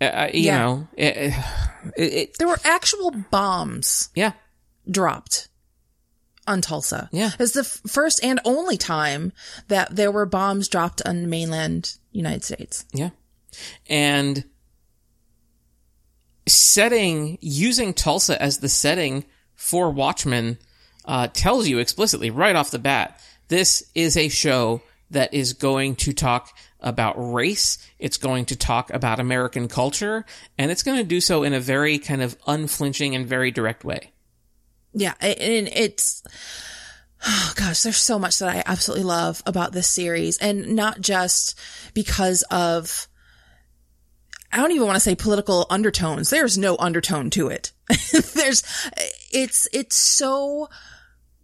Uh, 0.00 0.28
you 0.34 0.42
Yeah. 0.46 0.58
know, 0.58 0.88
it, 0.96 1.16
it, 1.96 2.12
it, 2.12 2.38
There 2.38 2.48
were 2.48 2.58
actual 2.64 3.10
bombs 3.30 4.10
yeah, 4.14 4.32
dropped 4.90 5.48
on 6.46 6.60
Tulsa. 6.60 7.08
Yeah. 7.12 7.30
It's 7.38 7.52
the 7.52 7.60
f- 7.60 7.80
first 7.86 8.22
and 8.22 8.40
only 8.44 8.76
time 8.76 9.32
that 9.68 9.94
there 9.94 10.10
were 10.10 10.26
bombs 10.26 10.68
dropped 10.68 11.00
on 11.06 11.30
mainland 11.30 11.96
United 12.10 12.44
States. 12.44 12.84
Yeah. 12.92 13.10
And 13.88 14.44
setting, 16.46 17.38
using 17.40 17.94
Tulsa 17.94 18.40
as 18.42 18.58
the 18.58 18.68
setting 18.68 19.24
for 19.54 19.90
Watchmen, 19.90 20.58
uh, 21.06 21.28
tells 21.32 21.68
you 21.68 21.78
explicitly 21.78 22.30
right 22.30 22.56
off 22.56 22.70
the 22.70 22.78
bat, 22.78 23.20
this 23.48 23.82
is 23.94 24.16
a 24.16 24.28
show 24.28 24.82
that 25.10 25.32
is 25.32 25.52
going 25.52 25.96
to 25.96 26.12
talk 26.12 26.56
about 26.80 27.14
race. 27.16 27.78
It's 27.98 28.16
going 28.16 28.46
to 28.46 28.56
talk 28.56 28.92
about 28.92 29.20
American 29.20 29.68
culture 29.68 30.24
and 30.58 30.70
it's 30.70 30.82
going 30.82 30.98
to 30.98 31.04
do 31.04 31.20
so 31.20 31.42
in 31.42 31.54
a 31.54 31.60
very 31.60 31.98
kind 31.98 32.22
of 32.22 32.36
unflinching 32.46 33.14
and 33.14 33.26
very 33.26 33.50
direct 33.50 33.84
way. 33.84 34.12
Yeah. 34.92 35.14
And 35.20 35.68
it's, 35.68 36.22
oh 37.26 37.52
gosh, 37.56 37.82
there's 37.82 37.96
so 37.96 38.18
much 38.18 38.38
that 38.38 38.48
I 38.48 38.62
absolutely 38.66 39.04
love 39.04 39.42
about 39.46 39.72
this 39.72 39.88
series 39.88 40.38
and 40.38 40.76
not 40.76 41.00
just 41.00 41.58
because 41.94 42.42
of, 42.50 43.08
I 44.52 44.58
don't 44.58 44.72
even 44.72 44.86
want 44.86 44.96
to 44.96 45.00
say 45.00 45.16
political 45.16 45.66
undertones. 45.68 46.30
There's 46.30 46.56
no 46.56 46.76
undertone 46.78 47.30
to 47.30 47.48
it. 47.48 47.72
There's, 48.12 48.62
it's, 49.32 49.66
it's 49.72 49.96
so 49.96 50.68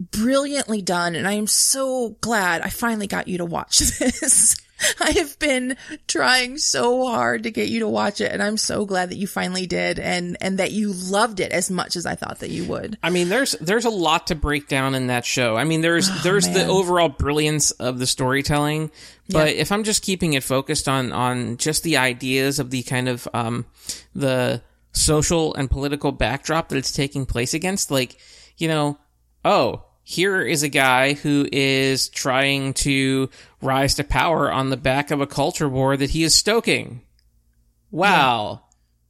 brilliantly 0.01 0.83
done. 0.83 1.15
And 1.15 1.29
I 1.29 1.33
am 1.33 1.47
so 1.47 2.17
glad 2.21 2.63
I 2.63 2.71
finally 2.71 3.07
got 3.07 3.29
you 3.29 3.39
to 3.39 3.45
watch 3.45 3.79
this. 3.99 4.57
I 4.99 5.11
have 5.11 5.39
been 5.39 5.77
trying 6.09 6.57
so 6.57 7.07
hard 7.07 7.43
to 7.43 7.51
get 7.51 7.69
you 7.69 7.81
to 7.81 7.89
watch 7.89 8.23
it. 8.23 8.33
And 8.33 8.43
I'm 8.43 8.57
so 8.57 8.87
glad 8.87 9.11
that 9.11 9.17
you 9.17 9.27
finally 9.27 9.67
did 9.67 9.99
and, 9.99 10.39
and 10.41 10.59
that 10.59 10.73
you 10.73 10.95
loved 10.95 11.39
it 11.41 11.53
as 11.53 11.71
much 11.71 11.97
as 11.97 12.07
I 12.07 12.15
thought 12.15 12.39
that 12.39 12.49
you 12.49 12.65
would. 12.65 12.97
I 13.03 13.11
mean, 13.11 13.29
there's 13.29 13.53
there's 13.61 13.85
a 13.85 13.91
lot 13.91 14.29
to 14.29 14.35
break 14.35 14.69
down 14.69 14.95
in 14.95 15.09
that 15.09 15.27
show. 15.27 15.55
I 15.55 15.65
mean, 15.65 15.83
there's 15.83 16.09
there's 16.23 16.49
the 16.49 16.65
Oh, 16.65 16.79
overall 16.79 17.11
brilliance 17.11 17.73
of 17.73 17.99
the 17.99 18.07
storytelling, 18.07 18.91
but 19.29 19.49
if 19.49 19.71
I'm 19.71 19.85
just 19.85 20.03
keeping 20.03 20.33
it 20.33 20.43
focused 20.43 20.89
on 20.89 21.13
on 21.13 21.59
just 21.59 21.83
the 21.83 21.99
ideas 21.99 22.59
of 22.59 22.71
the 22.71 22.83
kind 22.83 23.07
of 23.11 23.29
um 23.35 23.67
the 24.15 24.63
social 24.93 25.55
and 25.57 25.71
political 25.71 26.11
backdrop 26.11 26.71
that 26.71 26.79
it's 26.79 26.91
taking 26.93 27.27
place 27.27 27.53
against, 27.53 27.91
like 27.91 28.17
you 28.57 28.67
know, 28.67 28.99
oh, 29.45 29.85
here 30.11 30.42
is 30.42 30.64
a 30.64 30.68
guy 30.68 31.12
who 31.12 31.46
is 31.53 32.09
trying 32.09 32.75
to 32.75 33.31
rise 33.62 33.94
to 33.94 34.03
power 34.05 34.51
on 34.51 34.68
the 34.70 34.77
back 34.77 35.12
of 35.12 35.20
a 35.20 35.27
culture 35.27 35.68
war 35.68 35.96
that 35.96 36.11
he 36.11 36.25
is 36.25 36.35
stoking. 36.35 37.03
Wow. 37.92 38.62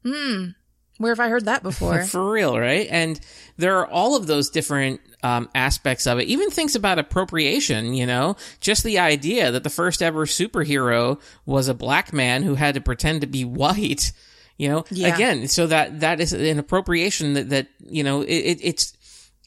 Where 0.03 1.11
have 1.13 1.21
I 1.21 1.29
heard 1.31 1.47
that 1.47 1.63
before? 1.63 2.03
For 2.05 2.31
real, 2.31 2.59
right? 2.59 2.87
And 2.91 3.19
there 3.57 3.79
are 3.79 3.87
all 3.87 4.15
of 4.15 4.27
those 4.27 4.51
different 4.51 5.01
um, 5.23 5.49
aspects 5.55 6.07
of 6.07 6.19
it. 6.19 6.29
Even 6.29 6.51
things 6.51 6.77
about 6.77 6.99
appropriation, 6.99 7.95
you 7.95 8.05
know, 8.05 8.37
just 8.61 8.85
the 8.85 8.99
idea 8.99 9.51
that 9.53 9.63
the 9.65 9.71
first 9.71 10.03
ever 10.03 10.27
superhero 10.27 11.19
was 11.47 11.69
a 11.69 11.75
black 11.75 12.13
man 12.13 12.43
who 12.43 12.57
had 12.57 12.75
to 12.75 12.81
pretend 12.83 13.23
to 13.23 13.27
be 13.27 13.45
white. 13.47 14.13
You 14.59 14.69
know, 14.69 14.85
Yeah. 14.91 15.15
again, 15.15 15.49
so 15.49 15.67
that 15.69 16.01
that 16.01 16.21
is 16.21 16.35
an 16.35 16.59
appropriation 16.59 17.33
that 17.33 17.49
that 17.49 17.69
you 17.89 18.05
know 18.05 18.21
it, 18.21 18.29
it 18.35 18.59
it's 18.63 18.93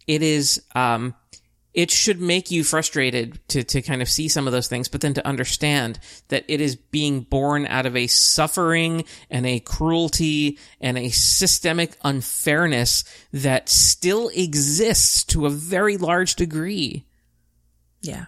it 0.08 0.24
is 0.24 0.64
um 0.74 1.14
it 1.74 1.90
should 1.90 2.22
make 2.22 2.52
you 2.52 2.64
frustrated 2.64 3.40
to, 3.48 3.64
to 3.64 3.82
kind 3.82 4.02
of 4.02 4.10
see 4.10 4.28
some 4.28 4.46
of 4.48 4.54
those 4.54 4.68
things, 4.68 4.88
but 4.88 5.02
then 5.02 5.16
to 5.16 5.28
understand 5.28 6.00
that 6.28 6.46
it 6.48 6.62
is 6.62 6.76
being 6.76 7.22
born 7.22 7.66
out 7.66 7.86
of 7.86 7.96
a 7.96 8.08
suffering 8.08 9.06
and 9.30 9.46
a 9.46 9.60
cruelty 9.60 10.60
and 10.80 10.98
a 10.98 11.10
systemic 11.10 11.98
unfairness 12.04 13.04
that 13.32 13.70
still 13.70 14.30
exists 14.30 15.24
to 15.24 15.46
a 15.46 15.50
very 15.50 15.98
large 15.98 16.36
degree. 16.36 17.06
yeah. 18.02 18.26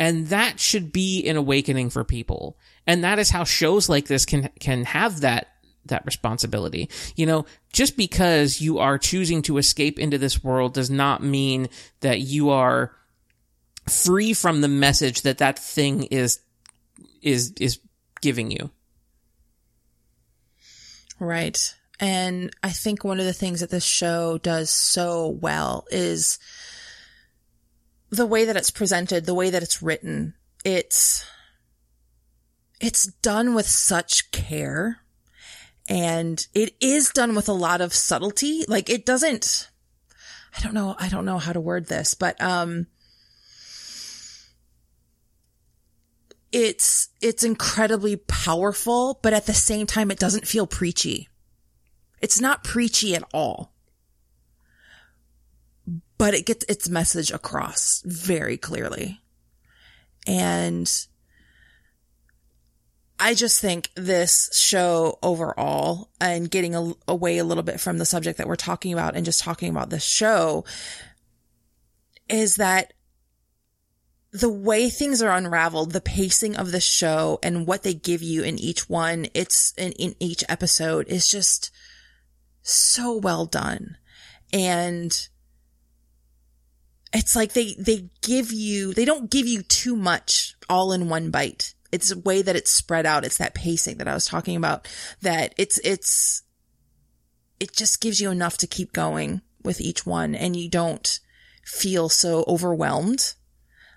And 0.00 0.28
that 0.28 0.60
should 0.60 0.92
be 0.92 1.26
an 1.26 1.36
awakening 1.36 1.90
for 1.90 2.04
people. 2.04 2.56
And 2.86 3.02
that 3.02 3.18
is 3.18 3.30
how 3.30 3.42
shows 3.42 3.88
like 3.88 4.06
this 4.06 4.24
can, 4.26 4.48
can 4.60 4.84
have 4.84 5.22
that, 5.22 5.48
that 5.88 6.06
responsibility. 6.06 6.88
You 7.16 7.26
know, 7.26 7.46
just 7.72 7.96
because 7.96 8.60
you 8.60 8.78
are 8.78 8.98
choosing 8.98 9.42
to 9.42 9.58
escape 9.58 9.98
into 9.98 10.18
this 10.18 10.42
world 10.42 10.74
does 10.74 10.90
not 10.90 11.22
mean 11.22 11.68
that 12.00 12.20
you 12.20 12.50
are 12.50 12.92
free 13.88 14.32
from 14.32 14.60
the 14.60 14.68
message 14.68 15.22
that 15.22 15.38
that 15.38 15.58
thing 15.58 16.04
is, 16.04 16.40
is, 17.22 17.52
is 17.60 17.80
giving 18.20 18.50
you. 18.50 18.70
Right. 21.18 21.74
And 22.00 22.54
I 22.62 22.70
think 22.70 23.02
one 23.02 23.18
of 23.18 23.26
the 23.26 23.32
things 23.32 23.60
that 23.60 23.70
this 23.70 23.84
show 23.84 24.38
does 24.38 24.70
so 24.70 25.28
well 25.28 25.84
is 25.90 26.38
the 28.10 28.26
way 28.26 28.44
that 28.44 28.56
it's 28.56 28.70
presented, 28.70 29.26
the 29.26 29.34
way 29.34 29.50
that 29.50 29.62
it's 29.62 29.82
written. 29.82 30.34
It's, 30.64 31.26
it's 32.80 33.06
done 33.06 33.54
with 33.54 33.66
such 33.66 34.30
care 34.30 35.00
and 35.88 36.46
it 36.54 36.76
is 36.80 37.10
done 37.10 37.34
with 37.34 37.48
a 37.48 37.54
lot 37.54 37.80
of 37.80 37.94
subtlety. 37.94 38.64
Like 38.68 38.90
it 38.90 39.06
doesn't, 39.06 39.70
I 40.56 40.60
don't 40.60 40.74
know, 40.74 40.94
I 40.98 41.08
don't 41.08 41.24
know 41.24 41.38
how 41.38 41.52
to 41.52 41.60
word 41.60 41.86
this, 41.86 42.14
but, 42.14 42.40
um, 42.40 42.86
it's, 46.52 47.08
it's 47.20 47.44
incredibly 47.44 48.16
powerful, 48.16 49.18
but 49.22 49.32
at 49.32 49.46
the 49.46 49.54
same 49.54 49.86
time, 49.86 50.10
it 50.10 50.18
doesn't 50.18 50.46
feel 50.46 50.66
preachy. 50.66 51.28
It's 52.20 52.40
not 52.40 52.64
preachy 52.64 53.14
at 53.14 53.24
all. 53.32 53.72
But 56.16 56.34
it 56.34 56.46
gets 56.46 56.64
its 56.68 56.88
message 56.88 57.30
across 57.30 58.02
very 58.04 58.56
clearly. 58.56 59.20
And 60.26 60.90
I 63.20 63.34
just 63.34 63.60
think 63.60 63.90
this 63.96 64.48
show 64.52 65.18
overall 65.22 66.10
and 66.20 66.50
getting 66.50 66.74
a, 66.76 66.92
away 67.08 67.38
a 67.38 67.44
little 67.44 67.64
bit 67.64 67.80
from 67.80 67.98
the 67.98 68.04
subject 68.04 68.38
that 68.38 68.46
we're 68.46 68.56
talking 68.56 68.92
about 68.92 69.16
and 69.16 69.24
just 69.24 69.40
talking 69.40 69.70
about 69.70 69.90
this 69.90 70.04
show 70.04 70.64
is 72.28 72.56
that 72.56 72.92
the 74.30 74.48
way 74.48 74.88
things 74.88 75.22
are 75.22 75.34
unraveled, 75.34 75.92
the 75.92 76.00
pacing 76.00 76.56
of 76.56 76.70
the 76.70 76.80
show 76.80 77.38
and 77.42 77.66
what 77.66 77.82
they 77.82 77.94
give 77.94 78.22
you 78.22 78.42
in 78.42 78.58
each 78.58 78.88
one, 78.88 79.26
it's 79.34 79.72
in, 79.76 79.92
in 79.92 80.14
each 80.20 80.44
episode 80.48 81.08
is 81.08 81.28
just 81.28 81.70
so 82.62 83.16
well 83.16 83.46
done. 83.46 83.96
And 84.52 85.28
it's 87.12 87.34
like 87.34 87.54
they, 87.54 87.74
they 87.78 88.10
give 88.22 88.52
you, 88.52 88.92
they 88.92 89.06
don't 89.06 89.30
give 89.30 89.46
you 89.46 89.62
too 89.62 89.96
much 89.96 90.54
all 90.68 90.92
in 90.92 91.08
one 91.08 91.30
bite. 91.30 91.74
It's 91.90 92.10
a 92.10 92.18
way 92.18 92.42
that 92.42 92.56
it's 92.56 92.72
spread 92.72 93.06
out. 93.06 93.24
It's 93.24 93.38
that 93.38 93.54
pacing 93.54 93.98
that 93.98 94.08
I 94.08 94.14
was 94.14 94.26
talking 94.26 94.56
about 94.56 94.88
that 95.22 95.54
it's, 95.56 95.78
it's, 95.84 96.42
it 97.60 97.72
just 97.72 98.00
gives 98.00 98.20
you 98.20 98.30
enough 98.30 98.58
to 98.58 98.66
keep 98.66 98.92
going 98.92 99.40
with 99.62 99.80
each 99.80 100.06
one 100.06 100.34
and 100.34 100.54
you 100.54 100.68
don't 100.68 101.20
feel 101.64 102.08
so 102.08 102.44
overwhelmed. 102.46 103.34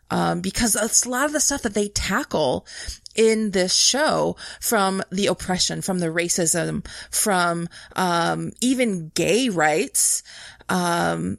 Um, 0.10 0.41
because 0.41 0.75
it's 0.75 1.06
a 1.06 1.10
lot 1.10 1.25
of 1.25 1.32
the 1.32 1.39
stuff 1.39 1.62
that 1.62 1.73
they 1.73 1.88
tackle 1.88 2.67
in 3.15 3.51
this 3.51 3.73
show 3.73 4.36
from 4.60 5.01
the 5.10 5.27
oppression, 5.27 5.82
from 5.82 5.99
the 5.99 6.08
racism, 6.08 6.86
from, 7.10 7.69
um, 7.95 8.51
even 8.60 9.12
gay 9.15 9.47
rights. 9.47 10.21
Um, 10.67 11.38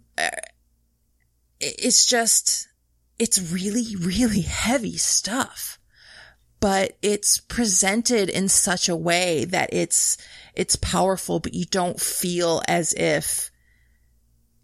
it's 1.61 2.07
just, 2.07 2.69
it's 3.19 3.53
really, 3.53 3.95
really 3.95 4.41
heavy 4.41 4.97
stuff, 4.97 5.79
but 6.63 6.97
it's 7.03 7.39
presented 7.39 8.29
in 8.29 8.49
such 8.49 8.89
a 8.89 8.95
way 8.95 9.45
that 9.47 9.71
it's, 9.73 10.17
it's 10.55 10.77
powerful, 10.77 11.41
but 11.41 11.55
you 11.55 11.65
don't 11.65 12.01
feel 12.01 12.63
as 12.69 12.93
if 12.93 13.51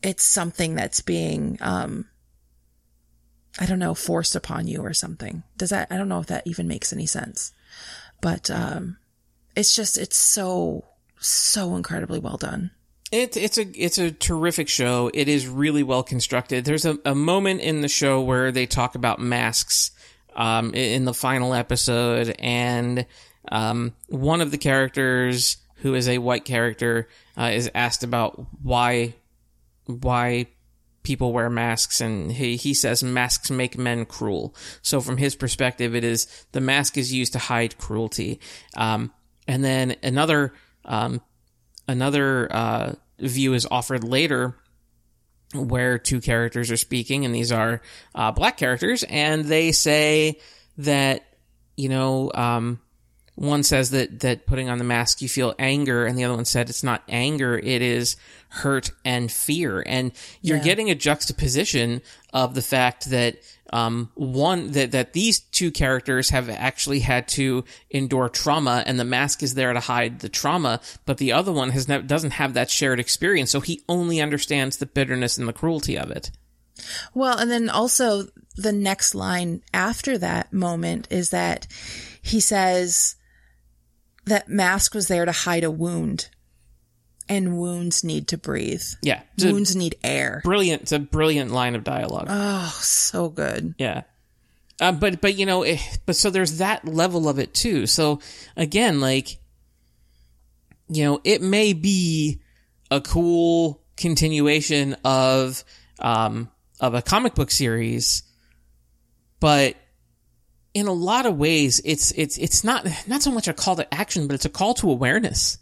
it's 0.01 0.23
something 0.23 0.77
that's 0.77 1.01
being, 1.01 1.59
um, 1.61 2.07
I 3.59 3.67
don't 3.67 3.81
know, 3.81 3.95
forced 3.95 4.37
upon 4.37 4.69
you 4.69 4.81
or 4.81 4.95
something. 4.95 5.43
Does 5.57 5.71
that, 5.71 5.89
I 5.91 5.97
don't 5.97 6.09
know 6.09 6.21
if 6.21 6.29
that 6.29 6.47
even 6.47 6.69
makes 6.69 6.93
any 6.93 7.07
sense, 7.07 7.53
but, 8.21 8.49
um, 8.49 8.99
it's 9.57 9.75
just, 9.75 9.99
it's 9.99 10.17
so, 10.17 10.85
so 11.19 11.75
incredibly 11.75 12.21
well 12.21 12.37
done. 12.37 12.71
It, 13.11 13.37
it's 13.37 13.59
a 13.59 13.63
it's 13.63 13.97
a 13.97 14.13
terrific 14.13 14.69
show. 14.69 15.11
It 15.15 15.29
is 15.29 15.49
really 15.49 15.83
well 15.83 16.03
constructed. 16.03 16.67
There's 16.67 16.85
a, 16.85 16.99
a 17.07 17.15
moment 17.15 17.63
in 17.63 17.81
the 17.81 17.89
show 17.89 18.21
where 18.21 18.53
they 18.53 18.67
talk 18.67 18.95
about 18.95 19.19
masks 19.19 19.93
um, 20.39 20.73
in 20.73 21.05
the 21.05 21.13
final 21.13 21.53
episode, 21.53 22.35
and 22.39 23.05
um, 23.51 23.93
one 24.07 24.41
of 24.41 24.51
the 24.51 24.57
characters, 24.57 25.59
who 25.83 25.95
is 25.95 26.09
a 26.09 26.19
white 26.19 26.47
character, 26.47 27.09
uh, 27.37 27.51
is 27.53 27.71
asked 27.75 28.05
about 28.05 28.47
why 28.63 29.15
why 29.85 30.47
people 31.03 31.33
wear 31.33 31.49
masks 31.49 32.03
and 32.03 32.31
he, 32.31 32.57
he 32.57 32.75
says 32.75 33.03
masks 33.03 33.51
make 33.51 33.79
men 33.79 34.05
cruel. 34.05 34.55
So 34.83 35.01
from 35.01 35.17
his 35.17 35.35
perspective, 35.35 35.95
it 35.95 36.05
is 36.05 36.27
the 36.53 36.61
mask 36.61 36.99
is 36.99 37.13
used 37.13 37.33
to 37.33 37.39
hide 37.39 37.79
cruelty. 37.79 38.41
Um, 38.77 39.13
and 39.47 39.65
then 39.65 39.97
another, 40.03 40.53
um, 40.85 41.23
another, 41.87 42.53
uh, 42.53 42.93
view 43.19 43.55
is 43.55 43.67
offered 43.71 44.05
later 44.05 44.55
where 45.55 45.99
two 45.99 46.21
characters 46.21 46.71
are 46.71 46.77
speaking 46.77 47.25
and 47.25 47.35
these 47.35 47.51
are, 47.53 47.81
uh, 48.15 48.31
black 48.33 48.57
characters 48.57 49.03
and 49.09 49.45
they 49.47 49.73
say 49.73 50.39
that, 50.79 51.25
you 51.77 51.89
know, 51.89 52.31
um, 52.35 52.81
one 53.35 53.63
says 53.63 53.91
that 53.91 54.21
that 54.21 54.47
putting 54.47 54.69
on 54.69 54.79
the 54.79 54.85
mask 54.85 55.23
you 55.23 55.29
feel 55.29 55.55
anger 55.61 56.05
and 56.05 56.19
the 56.19 56.25
other 56.25 56.35
one 56.35 56.45
said 56.45 56.69
it's 56.69 56.83
not 56.83 57.05
anger 57.09 57.57
it 57.57 57.83
is 57.83 58.17
hurt 58.49 58.91
and 59.05 59.31
fear 59.31 59.81
and 59.87 60.11
you're 60.43 60.57
Yeah. 60.57 60.65
getting 60.65 60.91
a 60.91 60.97
juxtaposition 60.97 62.03
of 62.33 62.55
the 62.57 62.63
fact 62.63 63.11
that 63.11 63.37
um 63.73 64.11
one 64.15 64.73
that 64.73 64.93
that 64.93 65.13
these 65.13 65.41
two 65.41 65.71
characters 65.71 66.31
have 66.31 66.49
actually 66.49 67.01
had 67.01 67.29
to 67.29 67.65
endure 67.91 68.29
trauma 68.29 68.83
and 68.87 68.99
the 68.99 69.05
mask 69.05 69.43
is 69.43 69.55
there 69.55 69.73
to 69.73 69.81
hide 69.81 70.21
the 70.21 70.29
trauma 70.29 70.81
but 71.05 71.19
the 71.19 71.33
other 71.33 71.53
one 71.53 71.71
has 71.71 71.89
never 71.89 72.03
doesn't 72.03 72.33
have 72.33 72.55
that 72.55 72.71
shared 72.71 73.01
experience 73.01 73.51
so 73.51 73.61
he 73.61 73.83
only 73.89 74.21
understands 74.21 74.77
the 74.77 74.87
bitterness 74.87 75.39
and 75.39 75.49
the 75.49 75.53
cruelty 75.53 75.97
of 75.97 76.11
it. 76.11 76.31
Well, 77.15 77.39
and 77.39 77.51
then 77.51 77.69
also 77.69 78.29
the 78.57 78.73
next 78.73 79.15
line 79.15 79.63
after 79.75 80.19
that 80.19 80.53
moment 80.53 81.09
is 81.11 81.31
that 81.31 81.67
he 82.23 82.41
says 82.41 83.17
that 84.25 84.49
mask 84.49 84.95
was 84.95 85.09
there 85.09 85.25
to 85.25 85.33
hide 85.33 85.65
a 85.65 85.71
wound 85.71 86.29
and 87.29 87.59
wounds 87.59 88.05
need 88.05 88.29
to 88.29 88.39
breathe. 88.39 88.83
yeah 89.03 89.21
Wounds 89.43 89.77
need 89.77 89.97
air. 90.03 90.41
brilliant 90.45 90.83
it's 90.83 90.93
a 90.93 90.99
brilliant 90.99 91.51
line 91.53 91.75
of 91.75 91.85
dialogue 91.85 92.27
Oh, 92.29 92.79
so 92.81 93.29
good. 93.29 93.75
Yeah. 93.79 94.03
Uh, 94.81 94.93
but, 94.93 95.21
but, 95.21 95.35
you 95.37 95.45
know, 95.45 95.65
eh, 95.65 95.79
but 96.07 96.15
so 96.15 96.31
there's 96.31 96.59
that 96.59 96.85
level 96.87 97.29
of 97.29 97.41
it 97.41 97.53
too. 97.53 97.87
So 97.89 98.21
again, 98.57 99.01
like, 99.01 99.39
you 100.89 101.05
know, 101.05 101.21
it 101.25 101.43
may 101.43 101.73
be 101.73 102.41
a 102.91 103.01
cool 103.01 103.83
continuation 103.97 104.95
of, 105.05 105.65
um, 105.99 106.49
of 106.81 106.95
a 106.95 107.03
comic 107.03 107.35
book 107.35 107.51
series, 107.51 108.23
but 109.41 109.75
in 110.75 110.87
a 110.87 110.93
lot 110.93 111.27
of 111.27 111.37
ways, 111.37 111.81
it's, 111.85 112.13
it's, 112.13 112.39
it's 112.39 112.63
not, 112.63 112.87
not 113.09 113.21
so 113.21 113.33
much 113.33 113.49
a 113.49 113.53
call 113.53 113.75
to 113.77 113.93
action, 113.95 114.29
but 114.29 114.35
it's 114.35 114.45
a 114.45 114.49
call 114.51 114.75
to 114.75 114.91
awareness. 114.93 115.59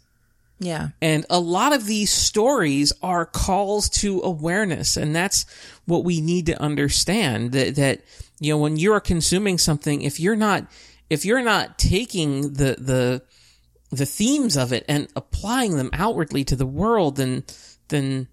Yeah. 0.59 0.89
And 1.01 1.25
a 1.29 1.39
lot 1.39 1.73
of 1.73 1.85
these 1.85 2.11
stories 2.11 2.91
are 3.03 3.25
calls 3.25 3.89
to 3.89 4.21
awareness. 4.21 4.97
And 4.97 5.15
that's 5.15 5.45
what 5.85 6.03
we 6.03 6.19
need 6.19 6.47
to 6.47 6.59
understand 6.61 7.51
that, 7.51 7.75
that, 7.75 8.01
you 8.39 8.53
know, 8.53 8.57
when 8.57 8.77
you're 8.77 8.99
consuming 8.99 9.57
something, 9.57 10.01
if 10.01 10.19
you're 10.19 10.35
not, 10.35 10.67
if 11.09 11.25
you're 11.25 11.43
not 11.43 11.77
taking 11.77 12.53
the, 12.53 12.75
the, 12.79 13.21
the 13.91 14.05
themes 14.05 14.57
of 14.57 14.73
it 14.73 14.83
and 14.87 15.07
applying 15.15 15.77
them 15.77 15.91
outwardly 15.93 16.43
to 16.45 16.55
the 16.55 16.65
world, 16.65 17.17
then, 17.17 17.43
then 17.89 18.27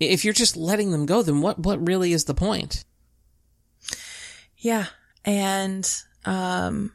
if 0.00 0.24
you're 0.24 0.34
just 0.34 0.56
letting 0.56 0.90
them 0.90 1.06
go, 1.06 1.22
then 1.22 1.40
what, 1.40 1.58
what 1.60 1.86
really 1.86 2.12
is 2.12 2.24
the 2.24 2.34
point? 2.34 2.84
Yeah. 4.56 4.86
And, 5.24 5.88
um, 6.24 6.92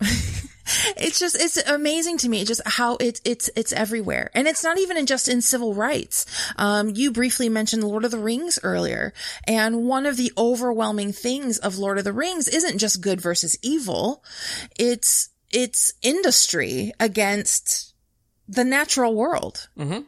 it's 0.96 1.18
just, 1.18 1.36
it's 1.40 1.56
amazing 1.56 2.18
to 2.18 2.28
me 2.28 2.44
just 2.44 2.60
how 2.66 2.96
it's, 3.00 3.20
it's, 3.24 3.50
it's 3.56 3.72
everywhere. 3.72 4.30
And 4.34 4.46
it's 4.46 4.62
not 4.64 4.78
even 4.78 4.96
in 4.96 5.06
just 5.06 5.28
in 5.28 5.42
civil 5.42 5.74
rights. 5.74 6.26
Um, 6.56 6.90
you 6.94 7.12
briefly 7.12 7.48
mentioned 7.48 7.84
Lord 7.84 8.04
of 8.04 8.10
the 8.10 8.18
Rings 8.18 8.58
earlier. 8.62 9.12
And 9.46 9.86
one 9.86 10.06
of 10.06 10.16
the 10.16 10.32
overwhelming 10.36 11.12
things 11.12 11.58
of 11.58 11.78
Lord 11.78 11.98
of 11.98 12.04
the 12.04 12.12
Rings 12.12 12.48
isn't 12.48 12.78
just 12.78 13.00
good 13.00 13.20
versus 13.20 13.56
evil. 13.62 14.24
It's, 14.78 15.30
it's 15.50 15.92
industry 16.02 16.92
against 17.00 17.94
the 18.48 18.64
natural 18.64 19.14
world. 19.14 19.68
Mhm. 19.78 20.06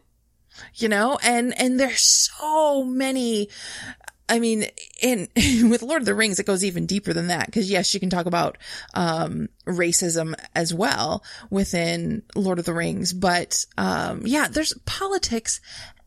You 0.77 0.89
know, 0.89 1.19
and, 1.23 1.59
and 1.61 1.81
there's 1.81 2.31
so 2.39 2.85
many 2.85 3.49
I 4.35 4.41
mean, 4.41 4.67
in 5.01 5.29
with 5.71 5.83
Lord 5.83 6.03
of 6.03 6.07
the 6.07 6.15
Rings, 6.15 6.41
it 6.41 6.47
goes 6.47 6.65
even 6.65 6.87
deeper 6.87 7.13
than 7.13 7.29
that. 7.29 7.47
Because 7.47 7.71
yes, 7.71 7.95
you 7.95 8.01
can 8.01 8.11
talk 8.11 8.27
about 8.27 8.59
um, 8.93 9.49
racism 9.65 10.35
as 10.57 10.75
well 10.75 11.23
within 11.51 12.23
Lord 12.35 12.59
of 12.59 12.65
the 12.65 12.75
Rings, 12.75 13.13
but 13.13 13.65
um, 13.79 14.23
yeah, 14.25 14.49
there's 14.49 14.75
politics 14.87 15.61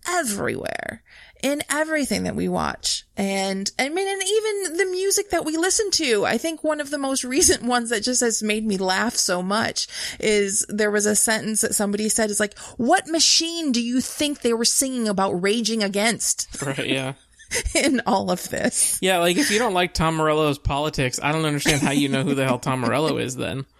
everywhere 0.10 1.04
in 1.42 1.62
everything 1.70 2.24
that 2.24 2.36
we 2.36 2.50
watch, 2.50 3.06
and 3.16 3.72
I 3.80 3.88
mean, 3.88 4.08
and 4.08 4.22
even 4.24 4.78
the 4.78 4.92
music 4.92 5.30
that 5.30 5.46
we 5.46 5.56
listen 5.56 5.90
to. 5.92 6.26
I 6.26 6.38
think 6.38 6.66
one 6.66 6.82
of 6.82 6.90
the 6.90 6.98
most 6.98 7.24
recent 7.24 7.64
ones 7.64 7.92
that 7.92 8.04
just 8.04 8.20
has 8.20 8.44
made 8.44 8.66
me 8.66 8.76
laugh 8.76 9.16
so 9.16 9.42
much 9.42 9.88
is 10.20 10.66
there 10.68 10.92
was 10.92 11.06
a 11.06 11.16
sentence 11.16 11.62
that 11.62 11.76
somebody 11.76 12.10
said 12.10 12.30
is 12.30 12.42
like, 12.42 12.58
"What 12.76 13.08
machine 13.08 13.72
do 13.72 13.82
you 13.82 14.02
think 14.02 14.42
they 14.42 14.54
were 14.54 14.66
singing 14.66 15.08
about 15.08 15.42
raging 15.42 15.82
against?" 15.82 16.62
Right. 16.62 16.88
Yeah. 16.88 17.14
in 17.76 18.02
all 18.06 18.32
of 18.32 18.50
this. 18.50 19.00
Yeah. 19.02 19.20
Like 19.20 19.38
if 19.38 19.52
you 19.52 19.60
don't 19.60 19.74
like 19.74 19.94
Tom 19.94 20.16
Morello's 20.16 20.60
politics, 20.60 21.20
I 21.22 21.32
don't 21.32 21.46
understand 21.46 21.82
how 21.82 21.92
you 21.92 22.10
know 22.10 22.24
who 22.24 22.36
the 22.36 22.46
hell 22.46 22.60
Tom 22.60 22.82
Morello 22.82 23.18
is 23.18 23.36
then. 23.36 23.66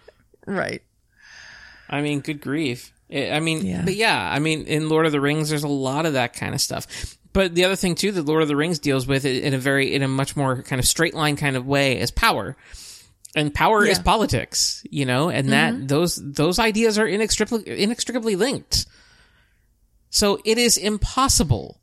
Right. 0.46 0.80
I 1.90 2.00
mean, 2.00 2.20
good 2.20 2.40
grief. 2.40 2.94
I 3.14 3.38
mean, 3.40 3.66
Yeah. 3.66 3.82
but 3.84 3.94
yeah, 3.94 4.32
I 4.32 4.38
mean, 4.38 4.64
in 4.64 4.88
Lord 4.88 5.04
of 5.04 5.12
the 5.12 5.20
Rings, 5.20 5.50
there's 5.50 5.62
a 5.62 5.68
lot 5.68 6.06
of 6.06 6.14
that 6.14 6.32
kind 6.32 6.54
of 6.54 6.60
stuff. 6.62 6.86
But 7.34 7.54
the 7.54 7.66
other 7.66 7.76
thing 7.76 7.94
too 7.94 8.12
that 8.12 8.24
Lord 8.24 8.40
of 8.40 8.48
the 8.48 8.56
Rings 8.56 8.78
deals 8.78 9.06
with 9.06 9.26
in 9.26 9.52
a 9.52 9.58
very, 9.58 9.94
in 9.94 10.02
a 10.02 10.08
much 10.08 10.36
more 10.36 10.62
kind 10.62 10.80
of 10.80 10.88
straight 10.88 11.12
line 11.12 11.36
kind 11.36 11.54
of 11.54 11.66
way 11.66 12.00
is 12.00 12.10
power. 12.10 12.56
And 13.36 13.52
power 13.52 13.84
is 13.84 13.98
politics, 13.98 14.82
you 14.90 15.04
know, 15.04 15.28
and 15.28 15.52
that, 15.52 15.74
mm-hmm. 15.74 15.86
those, 15.86 16.16
those 16.16 16.58
ideas 16.58 16.98
are 16.98 17.06
inextricably, 17.06 17.82
inextricably 17.82 18.36
linked. 18.36 18.86
So 20.08 20.40
it 20.46 20.56
is 20.56 20.78
impossible 20.78 21.78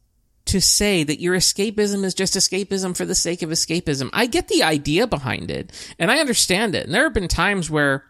to 0.46 0.62
say 0.62 1.04
that 1.04 1.20
your 1.20 1.36
escapism 1.36 2.04
is 2.04 2.14
just 2.14 2.36
escapism 2.36 2.96
for 2.96 3.06
the 3.06 3.16
sake 3.16 3.42
of 3.42 3.50
escapism. 3.50 4.10
I 4.14 4.28
get 4.28 4.48
the 4.48 4.64
idea 4.64 5.08
behind 5.08 5.50
it 5.50 5.72
and 5.98 6.12
I 6.12 6.20
understand 6.20 6.76
it. 6.76 6.86
And 6.86 6.94
there 6.94 7.04
have 7.04 7.14
been 7.14 7.28
times 7.28 7.70
where 7.70 8.04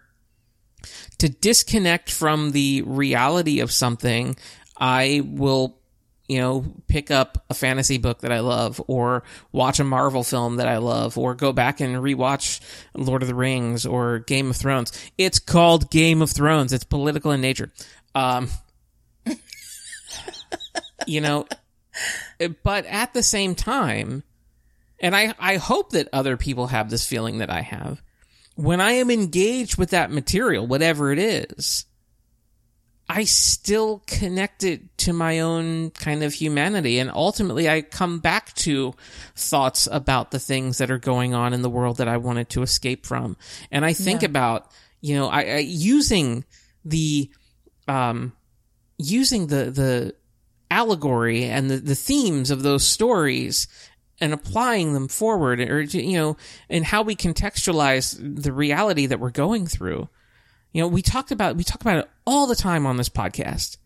to 1.17 1.29
disconnect 1.29 2.11
from 2.11 2.51
the 2.51 2.81
reality 2.83 3.61
of 3.61 3.71
something, 3.71 4.35
I 4.77 5.21
will, 5.23 5.77
you 6.27 6.39
know, 6.39 6.65
pick 6.87 7.09
up 7.09 7.45
a 7.49 7.53
fantasy 7.53 7.97
book 7.97 8.19
that 8.19 8.33
I 8.33 8.39
love 8.39 8.81
or 8.87 9.23
watch 9.53 9.79
a 9.79 9.85
Marvel 9.85 10.23
film 10.23 10.57
that 10.57 10.67
I 10.67 10.77
love 10.77 11.17
or 11.17 11.35
go 11.35 11.53
back 11.53 11.79
and 11.79 11.95
rewatch 11.95 12.59
Lord 12.93 13.21
of 13.21 13.29
the 13.29 13.35
Rings 13.35 13.85
or 13.85 14.19
Game 14.19 14.49
of 14.49 14.57
Thrones. 14.57 14.91
It's 15.17 15.39
called 15.39 15.89
Game 15.89 16.21
of 16.21 16.31
Thrones. 16.31 16.73
It's 16.73 16.83
political 16.83 17.31
in 17.31 17.39
nature. 17.39 17.71
Um, 18.13 18.49
you 21.07 21.21
know, 21.21 21.47
but 22.63 22.85
at 22.85 23.13
the 23.13 23.23
same 23.23 23.55
time, 23.55 24.23
and 24.99 25.15
I, 25.15 25.33
I 25.39 25.57
hope 25.57 25.91
that 25.91 26.09
other 26.13 26.37
people 26.37 26.67
have 26.67 26.89
this 26.89 27.05
feeling 27.05 27.39
that 27.39 27.49
I 27.49 27.61
have, 27.61 28.01
when 28.55 28.79
I 28.79 28.93
am 28.93 29.11
engaged 29.11 29.77
with 29.77 29.89
that 29.89 30.11
material, 30.11 30.65
whatever 30.65 31.11
it 31.11 31.19
is, 31.19 31.85
I 33.07 33.25
still 33.25 34.01
connect 34.07 34.63
it 34.63 34.97
to 34.99 35.13
my 35.13 35.41
own 35.41 35.91
kind 35.91 36.23
of 36.23 36.33
humanity. 36.33 36.97
And 36.97 37.11
ultimately, 37.11 37.69
I 37.69 37.81
come 37.81 38.19
back 38.19 38.53
to 38.55 38.95
thoughts 39.35 39.87
about 39.91 40.31
the 40.31 40.39
things 40.39 40.79
that 40.79 40.89
are 40.89 40.97
going 40.97 41.33
on 41.35 41.53
in 41.53 41.61
the 41.61 41.69
world 41.69 41.97
that 41.97 42.07
I 42.07 42.17
wanted 42.17 42.49
to 42.51 42.63
escape 42.63 43.05
from. 43.05 43.37
And 43.71 43.85
I 43.85 43.93
think 43.93 44.23
about, 44.23 44.71
you 45.01 45.15
know, 45.15 45.27
I, 45.27 45.41
I 45.41 45.57
using 45.59 46.45
the, 46.83 47.29
um, 47.87 48.33
using 48.97 49.47
the, 49.47 49.69
the 49.69 50.15
allegory 50.69 51.45
and 51.45 51.69
the, 51.69 51.77
the 51.77 51.95
themes 51.95 52.51
of 52.51 52.63
those 52.63 52.85
stories 52.85 53.67
and 54.19 54.33
applying 54.33 54.93
them 54.93 55.07
forward 55.07 55.59
or, 55.59 55.81
you 55.81 56.17
know, 56.17 56.37
and 56.69 56.85
how 56.85 57.01
we 57.01 57.15
contextualize 57.15 58.17
the 58.41 58.53
reality 58.53 59.05
that 59.05 59.19
we're 59.19 59.31
going 59.31 59.67
through. 59.67 60.07
You 60.71 60.81
know, 60.81 60.87
we 60.87 61.01
talked 61.01 61.31
about, 61.31 61.55
we 61.55 61.63
talk 61.63 61.81
about 61.81 61.99
it 61.99 62.09
all 62.25 62.47
the 62.47 62.55
time 62.55 62.85
on 62.85 62.97
this 62.97 63.09
podcast 63.09 63.77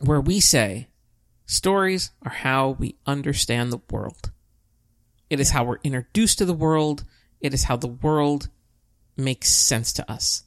where 0.00 0.20
we 0.20 0.40
say 0.40 0.88
stories 1.46 2.10
are 2.22 2.32
how 2.32 2.70
we 2.70 2.96
understand 3.06 3.72
the 3.72 3.80
world. 3.90 4.30
It 5.30 5.40
is 5.40 5.50
how 5.50 5.64
we're 5.64 5.78
introduced 5.82 6.38
to 6.38 6.44
the 6.44 6.54
world. 6.54 7.04
It 7.40 7.54
is 7.54 7.64
how 7.64 7.76
the 7.76 7.88
world 7.88 8.48
makes 9.16 9.50
sense 9.50 9.92
to 9.94 10.10
us. 10.10 10.44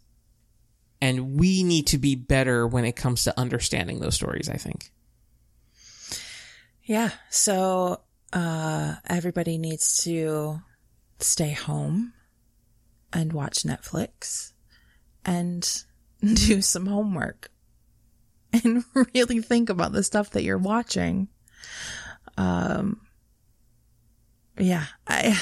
And 1.02 1.40
we 1.40 1.64
need 1.64 1.88
to 1.88 1.98
be 1.98 2.16
better 2.16 2.66
when 2.68 2.86
it 2.86 2.96
comes 2.96 3.24
to 3.26 3.40
understanding 3.40 4.00
those 4.00 4.16
stories, 4.16 4.50
I 4.50 4.58
think. 4.58 4.92
Yeah. 6.84 7.12
So, 7.30 8.02
uh, 8.34 8.96
everybody 9.08 9.58
needs 9.58 10.04
to 10.04 10.62
stay 11.20 11.52
home 11.52 12.14
and 13.14 13.32
watch 13.32 13.64
Netflix 13.64 14.54
and 15.24 15.84
do 16.22 16.62
some 16.62 16.88
homework 16.88 17.52
and 18.54 18.84
really 19.14 19.42
think 19.42 19.70
about 19.70 19.92
the 19.92 20.04
stuff 20.04 20.32
that 20.32 20.44
you're 20.44 20.58
watching. 20.58 21.28
Um, 22.38 23.02
yeah, 24.58 24.86
I, 25.08 25.40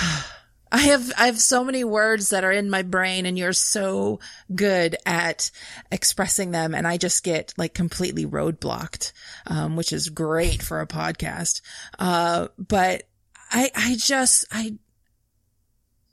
I 0.70 0.78
have, 0.78 1.12
I 1.18 1.26
have 1.26 1.40
so 1.40 1.64
many 1.64 1.84
words 1.84 2.30
that 2.30 2.44
are 2.44 2.52
in 2.52 2.68
my 2.68 2.82
brain 2.82 3.26
and 3.26 3.38
you're 3.38 3.52
so 3.52 4.20
good 4.54 4.96
at 5.06 5.50
expressing 5.90 6.50
them. 6.50 6.74
And 6.74 6.86
I 6.86 6.96
just 6.96 7.24
get 7.24 7.54
like 7.56 7.74
completely 7.74 8.26
roadblocked, 8.26 9.12
um, 9.46 9.76
which 9.76 9.92
is 9.92 10.08
great 10.08 10.62
for 10.62 10.80
a 10.80 10.86
podcast. 10.86 11.62
Uh, 11.98 12.48
but 12.58 13.04
I, 13.50 13.70
I 13.74 13.96
just, 13.98 14.44
I, 14.52 14.76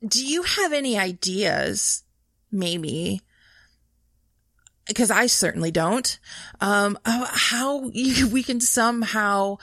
do 0.07 0.25
you 0.25 0.43
have 0.43 0.71
any 0.71 0.97
ideas, 0.97 2.03
maybe, 2.51 3.21
because 4.87 5.09
I 5.11 5.25
certainly 5.25 5.71
don't, 5.71 6.19
um, 6.61 6.97
how 7.03 7.89
you, 7.91 8.29
we 8.29 8.43
can 8.43 8.61
somehow 8.61 9.57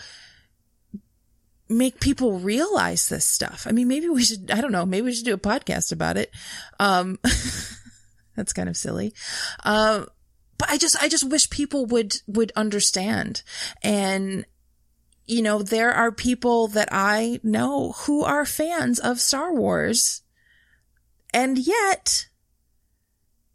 make 1.72 2.00
people 2.00 2.38
realize 2.38 3.08
this 3.08 3.26
stuff. 3.26 3.66
I 3.68 3.72
mean, 3.72 3.88
maybe 3.88 4.08
we 4.08 4.22
should, 4.22 4.50
I 4.50 4.60
don't 4.60 4.72
know, 4.72 4.86
maybe 4.86 5.06
we 5.06 5.14
should 5.14 5.24
do 5.24 5.34
a 5.34 5.38
podcast 5.38 5.92
about 5.92 6.16
it. 6.16 6.30
Um, 6.78 7.18
that's 8.36 8.52
kind 8.52 8.68
of 8.68 8.76
silly. 8.76 9.14
Um, 9.64 10.06
but 10.58 10.70
I 10.70 10.78
just, 10.78 11.02
I 11.02 11.08
just 11.08 11.28
wish 11.28 11.50
people 11.50 11.86
would, 11.86 12.16
would 12.26 12.52
understand. 12.54 13.42
And, 13.82 14.44
you 15.26 15.42
know, 15.42 15.62
there 15.62 15.92
are 15.92 16.12
people 16.12 16.68
that 16.68 16.88
I 16.92 17.40
know 17.42 17.92
who 17.92 18.24
are 18.24 18.44
fans 18.44 18.98
of 18.98 19.20
Star 19.20 19.54
Wars 19.54 20.22
and 21.32 21.58
yet 21.58 22.28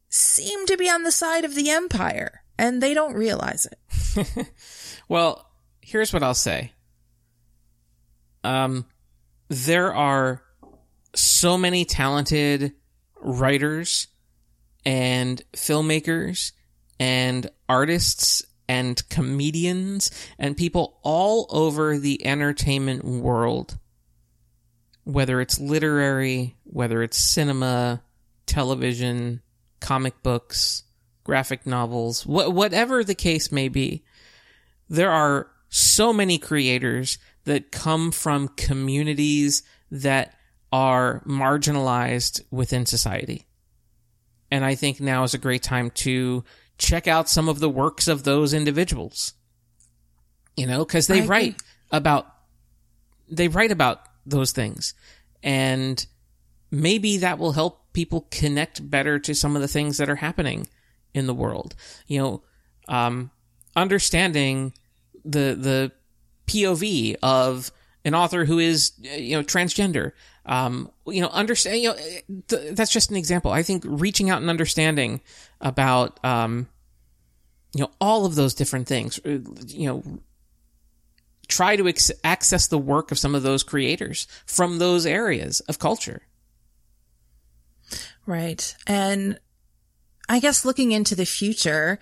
seem 0.10 0.66
to 0.66 0.78
be 0.78 0.90
on 0.90 1.04
the 1.04 1.12
side 1.12 1.46
of 1.46 1.56
the 1.56 1.70
Empire 1.70 2.44
and 2.58 2.82
they 2.82 2.94
don't 2.94 3.14
realize 3.14 3.68
it. 3.68 4.52
well, 5.10 5.52
here's 5.82 6.12
what 6.12 6.24
I'll 6.24 6.34
say 6.34 6.72
um, 8.48 8.86
there 9.50 9.94
are 9.94 10.42
so 11.14 11.58
many 11.58 11.84
talented 11.84 12.74
writers 13.20 14.08
and 14.86 15.42
filmmakers 15.54 16.54
and 16.98 17.50
artists 17.68 18.46
and 18.70 19.08
comedians 19.10 20.12
and 20.40 20.56
people 20.56 20.98
all 21.04 21.48
over 21.50 21.98
the 21.98 22.26
entertainment 22.26 23.04
world, 23.04 23.78
whether 25.04 25.42
it's 25.42 25.60
literary, 25.60 26.56
whether 26.64 27.04
it's 27.04 27.18
cinema, 27.18 28.02
television, 28.46 29.42
comic 29.82 30.24
books, 30.24 30.84
graphic 31.26 31.66
novels, 31.66 32.24
wh- 32.24 32.54
whatever 32.54 33.04
the 33.04 33.16
case 33.16 33.52
may 33.52 33.68
be. 33.68 34.06
There 34.90 35.12
are 35.12 35.48
so 35.68 36.14
many 36.14 36.38
creators 36.38 37.18
that 37.48 37.72
come 37.72 38.12
from 38.12 38.50
communities 38.50 39.64
that 39.90 40.36
are 40.72 41.24
marginalized 41.26 42.42
within 42.52 42.86
society. 42.86 43.46
And 44.52 44.66
I 44.66 44.76
think 44.76 45.00
now 45.00 45.24
is 45.24 45.34
a 45.34 45.38
great 45.38 45.64
time 45.64 45.90
to 45.92 46.44
check 46.78 47.08
out 47.08 47.30
some 47.30 47.48
of 47.48 47.60
the 47.60 47.70
works 47.70 48.10
of 48.10 48.24
those 48.24 48.54
individuals. 48.54 49.34
You 50.58 50.68
know, 50.68 50.84
cause 50.84 51.08
they 51.08 51.22
write 51.22 51.62
about, 51.90 52.28
they 53.30 53.48
write 53.48 53.72
about 53.72 54.02
those 54.26 54.52
things. 54.52 54.94
And 55.42 56.06
maybe 56.70 57.18
that 57.20 57.40
will 57.40 57.54
help 57.54 57.94
people 57.94 58.28
connect 58.30 58.90
better 58.90 59.20
to 59.20 59.34
some 59.34 59.56
of 59.56 59.62
the 59.62 59.70
things 59.70 59.98
that 59.98 60.10
are 60.10 60.16
happening 60.16 60.68
in 61.14 61.28
the 61.28 61.34
world. 61.34 61.76
You 62.08 62.20
know, 62.20 62.44
um, 62.90 63.32
understanding 63.74 64.74
the, 65.24 65.56
the 65.58 65.92
POV 66.48 67.16
of 67.22 67.72
an 68.06 68.16
author 68.16 68.46
who 68.46 68.60
is, 68.60 68.94
you 69.02 69.36
know, 69.38 69.44
transgender. 69.44 70.14
Um, 70.46 70.90
you 71.06 71.22
know, 71.22 71.28
understand, 71.28 71.82
you 71.82 71.90
know, 71.90 71.96
th- 72.48 72.76
that's 72.76 72.92
just 72.92 73.12
an 73.12 73.18
example. 73.18 73.52
I 73.52 73.64
think 73.64 73.84
reaching 73.86 74.30
out 74.30 74.40
and 74.40 74.50
understanding 74.50 75.20
about, 75.60 76.24
um, 76.24 76.70
you 77.74 77.82
know, 77.82 77.92
all 78.00 78.26
of 78.26 78.36
those 78.36 78.54
different 78.54 78.88
things, 78.88 79.20
uh, 79.26 79.40
you 79.68 79.88
know, 79.88 80.04
try 81.50 81.76
to 81.76 81.88
ex- 81.88 82.12
access 82.24 82.68
the 82.68 82.78
work 82.78 83.12
of 83.12 83.20
some 83.20 83.36
of 83.36 83.44
those 83.44 83.62
creators 83.64 84.28
from 84.46 84.80
those 84.80 85.06
areas 85.06 85.60
of 85.62 85.80
culture. 85.80 86.22
Right. 88.26 88.76
And 88.86 89.40
I 90.30 90.40
guess 90.40 90.66
looking 90.66 90.92
into 90.92 91.16
the 91.16 91.26
future, 91.26 92.00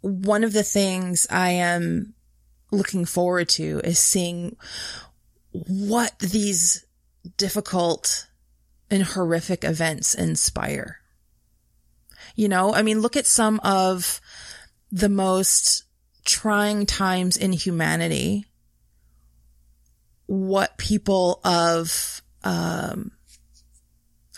one 0.00 0.44
of 0.44 0.52
the 0.52 0.64
things 0.64 1.26
I 1.30 1.50
am 1.50 2.14
looking 2.72 3.04
forward 3.04 3.48
to 3.50 3.80
is 3.84 3.98
seeing 3.98 4.56
what 5.52 6.18
these 6.18 6.84
difficult 7.36 8.26
and 8.90 9.02
horrific 9.02 9.62
events 9.62 10.14
inspire. 10.14 10.98
You 12.34 12.48
know, 12.48 12.74
I 12.74 12.82
mean, 12.82 13.00
look 13.00 13.16
at 13.16 13.26
some 13.26 13.60
of 13.62 14.20
the 14.90 15.08
most 15.08 15.84
trying 16.24 16.86
times 16.86 17.36
in 17.36 17.52
humanity. 17.52 18.46
What 20.26 20.78
people 20.78 21.40
of, 21.44 22.22
um, 22.42 23.12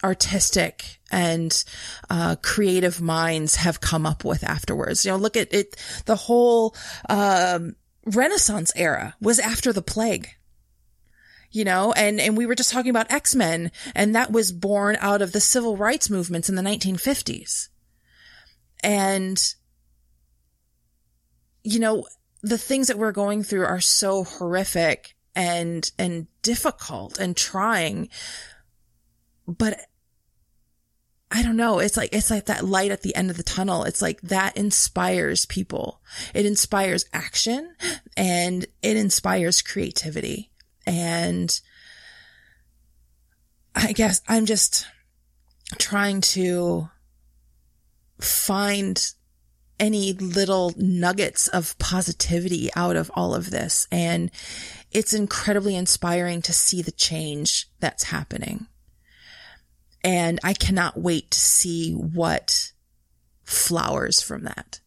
artistic 0.03 0.99
and 1.11 1.65
uh, 2.11 2.37
creative 2.43 3.01
minds 3.01 3.57
have 3.57 3.81
come 3.81 4.05
up 4.05 4.25
with 4.25 4.45
afterwards. 4.45 5.05
You 5.05 5.13
know, 5.13 5.17
look 5.17 5.37
at 5.37 5.55
it. 5.55 5.77
The 6.05 6.17
whole 6.17 6.77
um, 7.09 7.75
Renaissance 8.07 8.73
era 8.77 9.15
was 9.21 9.39
after 9.39 9.73
the 9.73 9.83
plague. 9.83 10.31
You 11.51 11.65
know, 11.65 11.93
and, 11.93 12.21
and 12.21 12.37
we 12.37 12.47
were 12.47 12.57
just 12.57 12.73
talking 12.73 12.91
about 12.91 13.13
X-Men 13.13 13.71
and 13.95 14.15
that 14.17 14.33
was 14.33 14.51
born 14.51 14.97
out 15.01 15.23
of 15.23 15.31
the 15.31 15.41
civil 15.41 15.77
rights 15.77 16.11
movements 16.11 16.49
in 16.49 16.57
the 16.57 16.63
1950s. 16.63 17.69
And, 18.83 19.41
you 21.63 21.79
know, 21.79 22.07
the 22.43 22.59
things 22.59 22.89
that 22.89 22.99
we're 22.99 23.13
going 23.13 23.45
through 23.45 23.65
are 23.65 23.81
so 23.81 24.25
horrific 24.25 25.15
and, 25.37 25.89
and 25.97 26.27
difficult 26.43 27.21
and 27.21 27.37
trying. 27.37 28.09
But 29.47 29.79
I 31.31 31.43
don't 31.43 31.57
know. 31.57 31.81
It's 31.81 31.97
like, 31.97 32.11
it's 32.13 32.31
like 32.31 32.47
that 32.47 32.65
light 32.65 32.93
at 32.93 33.03
the 33.03 33.15
end 33.17 33.31
of 33.31 33.37
the 33.37 33.43
tunnel. 33.43 33.85
It's 33.85 34.03
like 34.03 34.21
that 34.23 34.57
inspires 34.57 35.47
people. 35.47 36.01
It 36.33 36.47
inspires 36.47 37.07
action 37.13 37.75
and 38.17 38.67
it 38.83 38.97
inspires 38.97 39.63
creativity. 39.63 40.51
And 40.87 41.61
I 43.75 43.93
guess 43.93 44.23
I'm 44.29 44.47
just 44.47 44.87
trying 45.79 46.21
to 46.21 46.89
find 48.21 49.13
any 49.81 50.13
little 50.13 50.73
nuggets 50.77 51.49
of 51.49 51.77
positivity 51.79 52.71
out 52.77 52.95
of 52.95 53.11
all 53.15 53.35
of 53.35 53.51
this. 53.51 53.89
And 53.91 54.31
it's 54.93 55.13
incredibly 55.13 55.75
inspiring 55.75 56.43
to 56.43 56.53
see 56.53 56.81
the 56.81 56.93
change 56.93 57.69
that's 57.81 58.05
happening. 58.05 58.69
And 60.05 60.39
I 60.45 60.53
cannot 60.53 60.99
wait 60.99 61.31
to 61.31 61.39
see 61.39 61.93
what 61.93 62.73
flowers 63.43 64.21
from 64.21 64.45
that. 64.45 64.81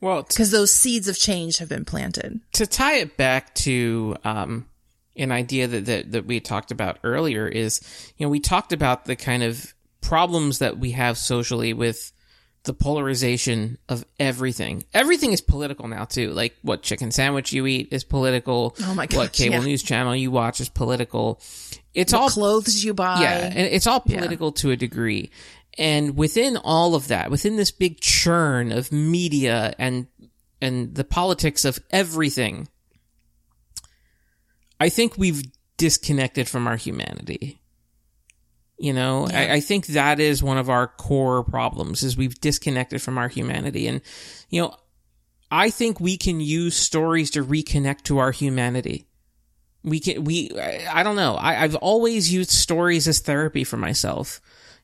Well, 0.00 0.22
because 0.22 0.50
those 0.50 0.72
seeds 0.72 1.08
of 1.08 1.18
change 1.18 1.58
have 1.58 1.68
been 1.68 1.84
planted. 1.84 2.40
To 2.54 2.66
tie 2.66 2.96
it 2.96 3.18
back 3.18 3.54
to 3.56 4.16
um, 4.24 4.66
an 5.14 5.30
idea 5.30 5.68
that, 5.68 5.84
that 5.84 6.12
that 6.12 6.26
we 6.26 6.40
talked 6.40 6.70
about 6.70 6.98
earlier 7.04 7.46
is, 7.46 7.80
you 8.16 8.24
know, 8.24 8.30
we 8.30 8.40
talked 8.40 8.72
about 8.72 9.04
the 9.04 9.16
kind 9.16 9.42
of 9.42 9.74
problems 10.00 10.58
that 10.60 10.78
we 10.78 10.92
have 10.92 11.18
socially 11.18 11.74
with 11.74 12.12
the 12.64 12.74
polarization 12.74 13.78
of 13.88 14.04
everything. 14.18 14.84
Everything 14.92 15.32
is 15.32 15.40
political 15.40 15.88
now 15.88 16.04
too. 16.04 16.30
Like 16.32 16.56
what 16.62 16.82
chicken 16.82 17.10
sandwich 17.10 17.52
you 17.52 17.66
eat 17.66 17.88
is 17.92 18.04
political. 18.04 18.76
Oh 18.82 18.94
my 18.94 19.06
god! 19.06 19.16
What 19.16 19.32
cable 19.32 19.56
yeah. 19.56 19.64
news 19.64 19.82
channel 19.82 20.14
you 20.14 20.30
watch 20.30 20.60
is 20.60 20.68
political. 20.68 21.40
It's 21.94 22.12
the 22.12 22.18
all 22.18 22.28
clothes 22.28 22.84
you 22.84 22.94
buy. 22.94 23.22
Yeah, 23.22 23.46
and 23.46 23.58
it's 23.58 23.86
all 23.86 24.00
political 24.00 24.48
yeah. 24.48 24.60
to 24.60 24.70
a 24.72 24.76
degree. 24.76 25.30
And 25.78 26.16
within 26.16 26.56
all 26.56 26.94
of 26.94 27.08
that, 27.08 27.30
within 27.30 27.56
this 27.56 27.70
big 27.70 28.00
churn 28.00 28.72
of 28.72 28.92
media 28.92 29.74
and 29.78 30.06
and 30.60 30.94
the 30.94 31.04
politics 31.04 31.64
of 31.64 31.78
everything, 31.90 32.68
I 34.78 34.90
think 34.90 35.16
we've 35.16 35.42
disconnected 35.78 36.46
from 36.48 36.66
our 36.66 36.76
humanity. 36.76 37.59
You 38.80 38.94
know, 38.94 39.28
yeah. 39.28 39.40
I, 39.40 39.52
I, 39.56 39.60
think 39.60 39.88
that 39.88 40.20
is 40.20 40.42
one 40.42 40.56
of 40.56 40.70
our 40.70 40.86
core 40.86 41.44
problems 41.44 42.02
is 42.02 42.16
we've 42.16 42.40
disconnected 42.40 43.02
from 43.02 43.18
our 43.18 43.28
humanity. 43.28 43.86
And, 43.86 44.00
you 44.48 44.62
know, 44.62 44.74
I 45.50 45.68
think 45.68 46.00
we 46.00 46.16
can 46.16 46.40
use 46.40 46.76
stories 46.76 47.30
to 47.32 47.44
reconnect 47.44 48.04
to 48.04 48.16
our 48.16 48.30
humanity. 48.30 49.06
We 49.84 50.00
can, 50.00 50.24
we, 50.24 50.50
I 50.58 51.02
don't 51.02 51.16
know. 51.16 51.34
I, 51.34 51.62
I've 51.62 51.74
always 51.74 52.32
used 52.32 52.52
stories 52.52 53.06
as 53.06 53.20
therapy 53.20 53.64
for 53.64 53.76
myself. 53.76 54.40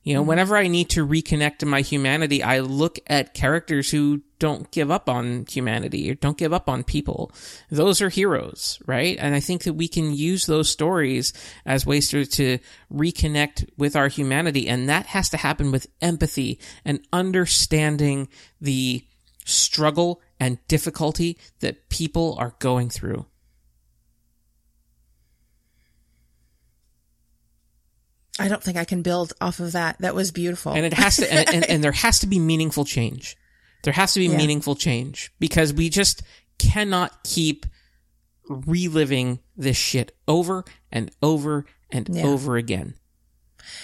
You 0.06 0.14
know, 0.14 0.20
mm-hmm. 0.20 0.28
whenever 0.28 0.56
I 0.56 0.68
need 0.68 0.90
to 0.90 1.04
reconnect 1.04 1.58
to 1.58 1.66
my 1.66 1.80
humanity, 1.80 2.40
I 2.40 2.60
look 2.60 3.00
at 3.08 3.34
characters 3.34 3.90
who 3.90 4.22
don't 4.38 4.70
give 4.70 4.88
up 4.88 5.08
on 5.08 5.46
humanity 5.48 6.08
or 6.08 6.14
don't 6.14 6.38
give 6.38 6.52
up 6.52 6.68
on 6.68 6.84
people. 6.84 7.32
Those 7.72 8.00
are 8.00 8.08
heroes, 8.08 8.78
right? 8.86 9.16
And 9.18 9.34
I 9.34 9.40
think 9.40 9.64
that 9.64 9.72
we 9.72 9.88
can 9.88 10.14
use 10.14 10.46
those 10.46 10.70
stories 10.70 11.32
as 11.64 11.84
ways 11.84 12.08
to, 12.10 12.24
to 12.24 12.60
reconnect 12.92 13.68
with 13.76 13.96
our 13.96 14.06
humanity. 14.06 14.68
And 14.68 14.88
that 14.88 15.06
has 15.06 15.28
to 15.30 15.38
happen 15.38 15.72
with 15.72 15.88
empathy 16.00 16.60
and 16.84 17.04
understanding 17.12 18.28
the 18.60 19.04
struggle 19.44 20.22
and 20.38 20.64
difficulty 20.68 21.36
that 21.58 21.88
people 21.88 22.36
are 22.38 22.54
going 22.60 22.90
through. 22.90 23.26
I 28.38 28.48
don't 28.48 28.62
think 28.62 28.76
I 28.76 28.84
can 28.84 29.02
build 29.02 29.32
off 29.40 29.60
of 29.60 29.72
that. 29.72 29.98
That 30.00 30.14
was 30.14 30.30
beautiful. 30.30 30.72
And 30.72 30.84
it 30.84 30.92
has 30.92 31.16
to, 31.16 31.32
and, 31.32 31.48
and, 31.54 31.64
and 31.64 31.84
there 31.84 31.92
has 32.06 32.18
to 32.20 32.26
be 32.26 32.38
meaningful 32.38 32.84
change. 32.84 33.36
There 33.82 33.92
has 33.92 34.12
to 34.14 34.20
be 34.20 34.26
Yeah. 34.26 34.36
meaningful 34.36 34.74
change 34.76 35.32
because 35.38 35.72
we 35.72 35.88
just 35.88 36.22
cannot 36.58 37.22
keep 37.24 37.66
reliving 38.48 39.38
this 39.56 39.76
shit 39.76 40.16
over 40.28 40.64
and 40.92 41.10
over 41.22 41.64
and 41.90 42.08
Yeah. 42.10 42.24
over 42.26 42.56
again. 42.56 42.94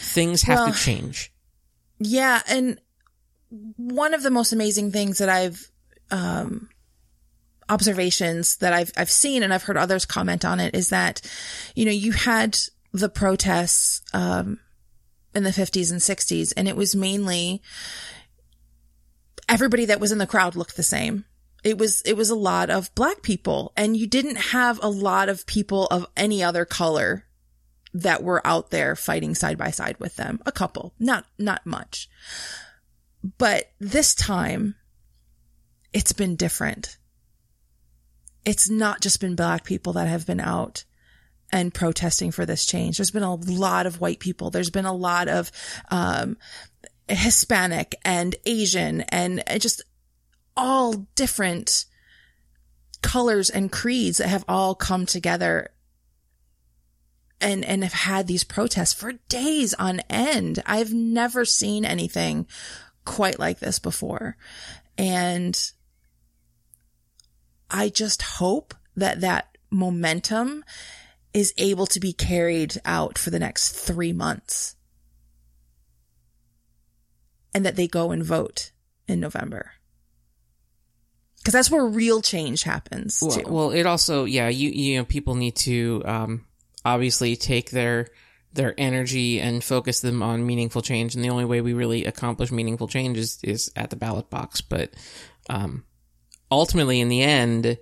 Things 0.00 0.42
have 0.42 0.58
Well- 0.58 0.72
to 0.72 0.78
change. 0.78 1.32
Yeah, 1.98 2.42
and 2.48 2.80
one 3.76 4.12
of 4.14 4.22
the 4.22 4.30
most 4.30 4.52
amazing 4.52 4.90
things 4.92 5.18
that 5.18 5.28
I've 5.28 5.70
um 6.10 6.68
observations 7.68 8.56
that 8.56 8.72
I've 8.72 8.92
I've 8.96 9.10
seen 9.10 9.42
and 9.42 9.52
I've 9.54 9.62
heard 9.62 9.76
others 9.76 10.04
comment 10.04 10.44
on 10.44 10.60
it 10.60 10.74
is 10.74 10.88
that 10.90 11.20
you 11.74 11.84
know, 11.84 11.90
you 11.92 12.12
had 12.12 12.58
the 12.92 13.08
protests 13.08 14.02
um 14.12 14.60
in 15.34 15.44
the 15.44 15.50
50s 15.50 15.90
and 15.90 16.00
60s 16.00 16.52
and 16.56 16.68
it 16.68 16.76
was 16.76 16.94
mainly 16.94 17.62
everybody 19.48 19.84
that 19.86 20.00
was 20.00 20.12
in 20.12 20.18
the 20.18 20.26
crowd 20.26 20.56
looked 20.56 20.76
the 20.76 20.82
same. 20.82 21.24
It 21.64 21.78
was 21.78 22.02
it 22.02 22.16
was 22.16 22.30
a 22.30 22.34
lot 22.34 22.70
of 22.70 22.94
black 22.94 23.22
people 23.22 23.72
and 23.76 23.96
you 23.96 24.06
didn't 24.06 24.36
have 24.36 24.82
a 24.82 24.88
lot 24.88 25.28
of 25.28 25.46
people 25.46 25.86
of 25.86 26.06
any 26.16 26.42
other 26.42 26.64
color 26.64 27.24
that 27.94 28.22
were 28.22 28.44
out 28.46 28.70
there 28.70 28.96
fighting 28.96 29.34
side 29.34 29.58
by 29.58 29.70
side 29.70 29.98
with 30.00 30.16
them. 30.16 30.40
A 30.46 30.52
couple, 30.52 30.94
not 30.98 31.26
not 31.38 31.64
much. 31.66 32.08
But 33.38 33.70
this 33.78 34.14
time 34.14 34.74
it's 35.92 36.12
been 36.12 36.34
different. 36.34 36.96
It's 38.44 38.68
not 38.68 39.00
just 39.00 39.20
been 39.20 39.36
black 39.36 39.62
people 39.64 39.92
that 39.92 40.08
have 40.08 40.26
been 40.26 40.40
out 40.40 40.84
and 41.52 41.74
protesting 41.74 42.30
for 42.30 42.46
this 42.46 42.64
change. 42.64 42.96
There's 42.96 43.10
been 43.10 43.22
a 43.22 43.34
lot 43.34 43.86
of 43.86 44.00
white 44.00 44.18
people. 44.18 44.50
There's 44.50 44.70
been 44.70 44.86
a 44.86 44.94
lot 44.94 45.28
of 45.28 45.52
um 45.90 46.36
Hispanic 47.08 47.94
and 48.04 48.34
Asian 48.46 49.02
and 49.02 49.42
just 49.58 49.82
all 50.56 51.06
different 51.14 51.84
colors 53.02 53.50
and 53.50 53.70
creeds 53.70 54.18
that 54.18 54.28
have 54.28 54.44
all 54.48 54.74
come 54.74 55.06
together 55.06 55.70
and 57.40 57.64
and 57.64 57.82
have 57.82 57.92
had 57.92 58.26
these 58.26 58.44
protests 58.44 58.92
for 58.92 59.14
days 59.28 59.74
on 59.74 60.00
end. 60.08 60.62
I've 60.64 60.92
never 60.92 61.44
seen 61.44 61.84
anything 61.84 62.46
quite 63.04 63.38
like 63.38 63.58
this 63.58 63.78
before. 63.78 64.36
And 64.96 65.60
I 67.70 67.88
just 67.88 68.22
hope 68.22 68.74
that 68.96 69.20
that 69.22 69.56
momentum 69.70 70.64
is 71.34 71.54
able 71.56 71.86
to 71.86 72.00
be 72.00 72.12
carried 72.12 72.80
out 72.84 73.18
for 73.18 73.30
the 73.30 73.38
next 73.38 73.72
3 73.72 74.12
months. 74.12 74.76
And 77.54 77.64
that 77.66 77.76
they 77.76 77.86
go 77.86 78.10
and 78.10 78.24
vote 78.24 78.72
in 79.06 79.20
November. 79.20 79.72
Cuz 81.44 81.52
that's 81.52 81.70
where 81.70 81.84
real 81.84 82.22
change 82.22 82.62
happens. 82.62 83.18
Well, 83.20 83.42
well, 83.46 83.70
it 83.70 83.84
also, 83.84 84.24
yeah, 84.24 84.48
you, 84.48 84.70
you 84.70 84.98
know, 84.98 85.04
people 85.04 85.34
need 85.34 85.56
to, 85.56 86.02
um, 86.04 86.46
obviously 86.84 87.36
take 87.36 87.70
their, 87.70 88.08
their 88.52 88.74
energy 88.78 89.40
and 89.40 89.64
focus 89.64 90.00
them 90.00 90.22
on 90.22 90.46
meaningful 90.46 90.82
change. 90.82 91.14
And 91.14 91.24
the 91.24 91.30
only 91.30 91.44
way 91.44 91.60
we 91.60 91.72
really 91.72 92.04
accomplish 92.04 92.52
meaningful 92.52 92.88
change 92.88 93.18
is, 93.18 93.38
is 93.42 93.72
at 93.74 93.90
the 93.90 93.96
ballot 93.96 94.30
box. 94.30 94.60
But, 94.60 94.92
um, 95.48 95.84
ultimately 96.50 97.00
in 97.00 97.08
the 97.08 97.22
end, 97.22 97.78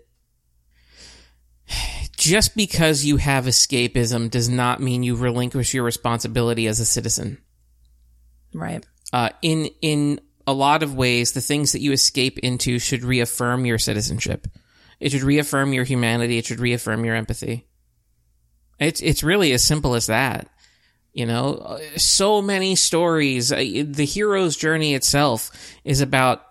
just 2.21 2.55
because 2.55 3.05
you 3.05 3.17
have 3.17 3.47
escapism 3.47 4.31
does 4.31 4.49
not 4.49 4.79
mean 4.79 5.03
you 5.03 5.17
relinquish 5.17 5.73
your 5.73 5.85
responsibility 5.85 6.67
as 6.67 6.79
a 6.79 6.85
citizen. 6.85 7.39
right. 8.55 8.87
Uh, 9.13 9.31
in, 9.43 9.71
in 9.81 10.21
a 10.47 10.53
lot 10.53 10.83
of 10.83 10.95
ways, 10.95 11.33
the 11.33 11.41
things 11.41 11.73
that 11.73 11.81
you 11.81 11.93
escape 11.93 12.39
into 12.41 12.79
should 12.79 13.03
reaffirm 13.03 13.65
your 13.65 13.79
citizenship. 13.79 14.47
It 15.01 15.11
should 15.11 15.23
reaffirm 15.23 15.73
your 15.73 15.85
humanity. 15.85 16.37
It 16.39 16.45
should 16.47 16.61
reaffirm 16.61 17.05
your 17.05 17.17
empathy. 17.17 17.67
It's, 18.79 19.01
it's 19.01 19.25
really 19.25 19.53
as 19.53 19.65
simple 19.65 19.95
as 19.95 20.07
that. 20.07 20.49
You 21.13 21.27
know, 21.27 21.55
Uh, 21.55 21.81
so 21.97 22.41
many 22.43 22.77
stories. 22.77 23.51
Uh, 23.51 23.85
The 23.87 24.05
hero's 24.05 24.57
journey 24.57 24.95
itself 24.95 25.51
is 25.85 26.01
about 26.03 26.43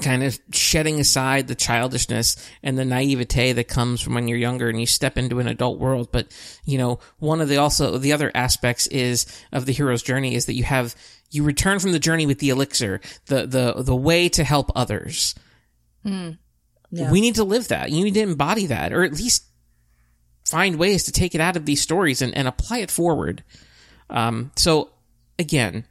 kind 0.00 0.22
of 0.22 0.38
shedding 0.52 1.00
aside 1.00 1.48
the 1.48 1.54
childishness 1.54 2.36
and 2.62 2.76
the 2.76 2.84
naivete 2.84 3.52
that 3.52 3.68
comes 3.68 4.00
from 4.00 4.14
when 4.14 4.28
you're 4.28 4.36
younger 4.36 4.68
and 4.68 4.78
you 4.78 4.86
step 4.86 5.16
into 5.16 5.38
an 5.38 5.48
adult 5.48 5.78
world. 5.78 6.10
But, 6.12 6.28
you 6.64 6.76
know, 6.76 6.98
one 7.18 7.40
of 7.40 7.48
the 7.48 7.56
also, 7.56 7.96
the 7.96 8.12
other 8.12 8.30
aspects 8.34 8.86
is 8.88 9.26
of 9.52 9.64
the 9.64 9.72
hero's 9.72 10.02
journey 10.02 10.34
is 10.34 10.46
that 10.46 10.54
you 10.54 10.64
have, 10.64 10.94
you 11.30 11.44
return 11.44 11.78
from 11.78 11.92
the 11.92 11.98
journey 11.98 12.26
with 12.26 12.40
the 12.40 12.50
elixir, 12.50 13.00
the, 13.26 13.46
the, 13.46 13.82
the 13.82 13.96
way 13.96 14.28
to 14.28 14.44
help 14.44 14.70
others. 14.76 15.34
Yeah. 16.90 17.10
We 17.10 17.20
need 17.20 17.36
to 17.36 17.44
live 17.44 17.68
that. 17.68 17.90
You 17.90 18.04
need 18.04 18.14
to 18.14 18.20
embody 18.20 18.66
that, 18.66 18.92
or 18.92 19.02
at 19.02 19.12
least 19.12 19.44
find 20.44 20.76
ways 20.76 21.04
to 21.04 21.12
take 21.12 21.34
it 21.34 21.40
out 21.40 21.56
of 21.56 21.64
these 21.64 21.80
stories 21.80 22.22
and, 22.22 22.36
and 22.36 22.46
apply 22.46 22.78
it 22.78 22.90
forward. 22.90 23.42
Um, 24.08 24.52
so 24.56 24.90
again, 25.38 25.84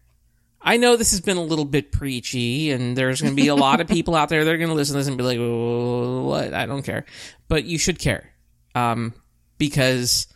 I 0.66 0.78
know 0.78 0.96
this 0.96 1.12
has 1.12 1.22
been 1.22 1.38
a 1.38 1.44
little 1.44 1.64
bit 1.64 1.92
preachy, 1.92 2.72
and 2.72 2.98
there's 2.98 3.22
going 3.22 3.36
to 3.36 3.42
be 3.42 3.50
a 3.50 3.56
lot 3.56 3.82
of 3.82 3.88
people 3.96 4.16
out 4.16 4.30
there 4.30 4.44
that 4.44 4.54
are 4.54 4.58
going 4.58 4.70
to 4.70 4.76
listen 4.76 4.96
to 4.96 4.98
this 4.98 5.08
and 5.08 5.18
be 5.18 5.24
like, 5.24 5.38
"What? 5.38 6.54
I 6.54 6.66
don't 6.66 6.82
care," 6.82 7.06
but 7.48 7.66
you 7.66 7.78
should 7.78 8.00
care, 8.00 8.34
um, 8.74 9.14
because 9.60 10.28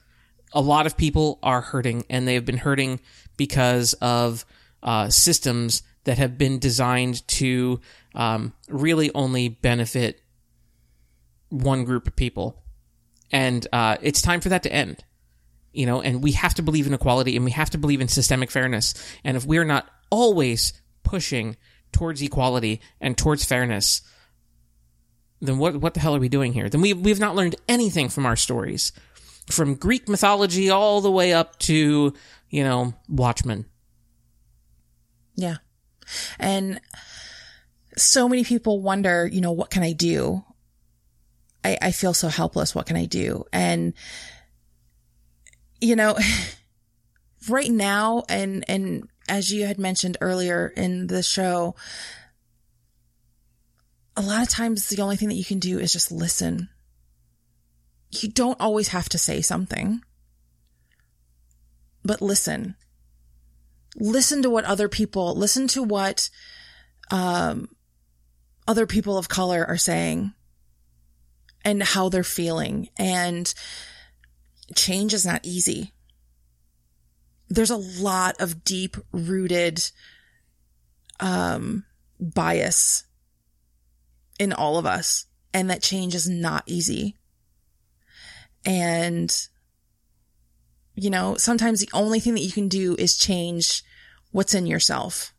a 0.53 0.61
lot 0.61 0.85
of 0.85 0.95
people 0.95 1.39
are 1.41 1.61
hurting, 1.61 2.05
and 2.11 2.27
they've 2.27 2.45
been 2.45 2.57
hurting 2.57 2.99
because 3.37 3.93
of 3.93 4.45
uh, 4.83 5.09
systems 5.09 5.81
that 6.03 6.19
have 6.19 6.37
been 6.37 6.59
designed 6.59 7.27
to 7.27 7.79
um, 8.13 8.53
really 8.69 9.11
only 9.15 9.49
benefit 9.49 10.21
one 11.49 11.85
group 11.85 12.05
of 12.05 12.15
people, 12.15 12.61
and 13.31 13.65
uh, 13.73 13.97
it's 14.03 14.21
time 14.21 14.41
for 14.41 14.49
that 14.49 14.61
to 14.61 14.71
end 14.71 15.03
you 15.73 15.85
know, 15.85 16.01
and 16.01 16.23
we 16.23 16.31
have 16.33 16.53
to 16.55 16.61
believe 16.61 16.87
in 16.87 16.93
equality 16.93 17.35
and 17.35 17.45
we 17.45 17.51
have 17.51 17.69
to 17.71 17.77
believe 17.77 18.01
in 18.01 18.07
systemic 18.07 18.51
fairness. 18.51 18.93
And 19.23 19.37
if 19.37 19.45
we're 19.45 19.65
not 19.65 19.87
always 20.09 20.73
pushing 21.03 21.57
towards 21.91 22.21
equality 22.21 22.81
and 22.99 23.17
towards 23.17 23.45
fairness, 23.45 24.01
then 25.41 25.57
what 25.57 25.77
what 25.77 25.93
the 25.93 25.99
hell 25.99 26.15
are 26.15 26.19
we 26.19 26.29
doing 26.29 26.53
here? 26.53 26.69
Then 26.69 26.81
we 26.81 26.93
we've 26.93 27.19
not 27.19 27.35
learned 27.35 27.55
anything 27.67 28.09
from 28.09 28.25
our 28.25 28.35
stories, 28.35 28.91
from 29.49 29.75
Greek 29.75 30.09
mythology 30.09 30.69
all 30.69 31.01
the 31.01 31.11
way 31.11 31.33
up 31.33 31.57
to 31.59 32.13
you 32.49 32.63
know 32.63 32.93
Watchmen. 33.07 33.65
Yeah. 35.35 35.57
And 36.39 36.81
so 37.95 38.27
many 38.27 38.43
people 38.43 38.81
wonder, 38.81 39.27
you 39.27 39.41
know, 39.41 39.51
what 39.51 39.69
can 39.69 39.83
I 39.83 39.93
do? 39.93 40.43
I, 41.63 41.77
I 41.81 41.91
feel 41.91 42.13
so 42.13 42.27
helpless. 42.27 42.73
What 42.73 42.85
can 42.85 42.95
I 42.95 43.05
do? 43.05 43.45
And, 43.51 43.93
you 45.81 45.95
know, 45.95 46.17
right 47.49 47.71
now, 47.71 48.23
and, 48.29 48.63
and 48.67 49.07
as 49.27 49.51
you 49.51 49.65
had 49.65 49.79
mentioned 49.79 50.17
earlier 50.21 50.67
in 50.75 51.07
the 51.07 51.23
show, 51.23 51.75
a 54.15 54.21
lot 54.21 54.41
of 54.41 54.49
times 54.49 54.87
the 54.89 55.01
only 55.01 55.15
thing 55.15 55.29
that 55.29 55.35
you 55.35 55.45
can 55.45 55.59
do 55.59 55.79
is 55.79 55.93
just 55.93 56.11
listen. 56.11 56.69
You 58.11 58.29
don't 58.29 58.59
always 58.59 58.89
have 58.89 59.07
to 59.09 59.17
say 59.17 59.41
something, 59.41 60.01
but 62.03 62.21
listen 62.21 62.75
listen 63.95 64.41
to 64.41 64.49
what 64.49 64.65
other 64.65 64.89
people 64.89 65.35
listen 65.35 65.67
to 65.67 65.83
what 65.83 66.29
um 67.11 67.69
other 68.67 68.85
people 68.85 69.17
of 69.17 69.29
color 69.29 69.65
are 69.67 69.77
saying 69.77 70.33
and 71.65 71.81
how 71.81 72.09
they're 72.09 72.23
feeling 72.23 72.87
and 72.97 73.53
change 74.75 75.13
is 75.13 75.25
not 75.25 75.41
easy. 75.43 75.93
There's 77.49 77.71
a 77.71 77.77
lot 77.77 78.39
of 78.39 78.63
deep 78.63 78.97
rooted 79.11 79.83
um 81.19 81.83
bias 82.19 83.03
in 84.39 84.53
all 84.53 84.77
of 84.77 84.85
us 84.85 85.25
and 85.53 85.69
that 85.69 85.81
change 85.81 86.15
is 86.15 86.29
not 86.29 86.63
easy. 86.65 87.17
And 88.65 89.35
you 90.95 91.09
know, 91.09 91.35
sometimes 91.35 91.79
the 91.79 91.89
only 91.93 92.19
thing 92.19 92.33
that 92.33 92.41
you 92.41 92.51
can 92.51 92.67
do 92.67 92.95
is 92.99 93.17
change 93.17 93.83
what's 94.31 94.53
in 94.53 94.65
yourself. 94.65 95.33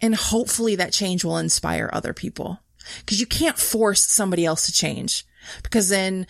And 0.00 0.14
hopefully 0.14 0.74
that 0.76 0.92
change 0.92 1.22
will 1.22 1.36
inspire 1.36 1.90
other 1.92 2.14
people. 2.14 2.60
Because 3.00 3.20
you 3.20 3.26
can't 3.26 3.58
force 3.58 4.00
somebody 4.02 4.46
else 4.46 4.64
to 4.66 4.72
change 4.72 5.24
because 5.62 5.88
then 5.88 6.26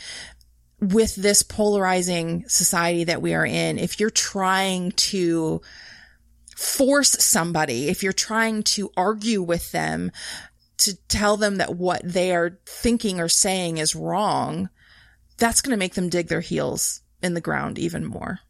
with 0.80 1.14
this 1.14 1.42
polarizing 1.42 2.44
society 2.48 3.04
that 3.04 3.22
we 3.22 3.34
are 3.34 3.46
in, 3.46 3.78
if 3.78 4.00
you're 4.00 4.10
trying 4.10 4.92
to 4.92 5.60
force 6.56 7.10
somebody, 7.22 7.88
if 7.88 8.02
you're 8.02 8.12
trying 8.12 8.62
to 8.62 8.90
argue 8.96 9.42
with 9.42 9.72
them 9.72 10.10
to 10.78 10.96
tell 11.08 11.36
them 11.36 11.56
that 11.56 11.76
what 11.76 12.00
they 12.04 12.34
are 12.34 12.58
thinking 12.66 13.20
or 13.20 13.28
saying 13.28 13.78
is 13.78 13.94
wrong, 13.94 14.70
that's 15.36 15.60
going 15.60 15.72
to 15.72 15.78
make 15.78 15.94
them 15.94 16.08
dig 16.08 16.28
their 16.28 16.40
heels 16.40 17.02
in 17.22 17.34
the 17.34 17.40
ground 17.40 17.78
even 17.78 18.04
more. 18.04 18.40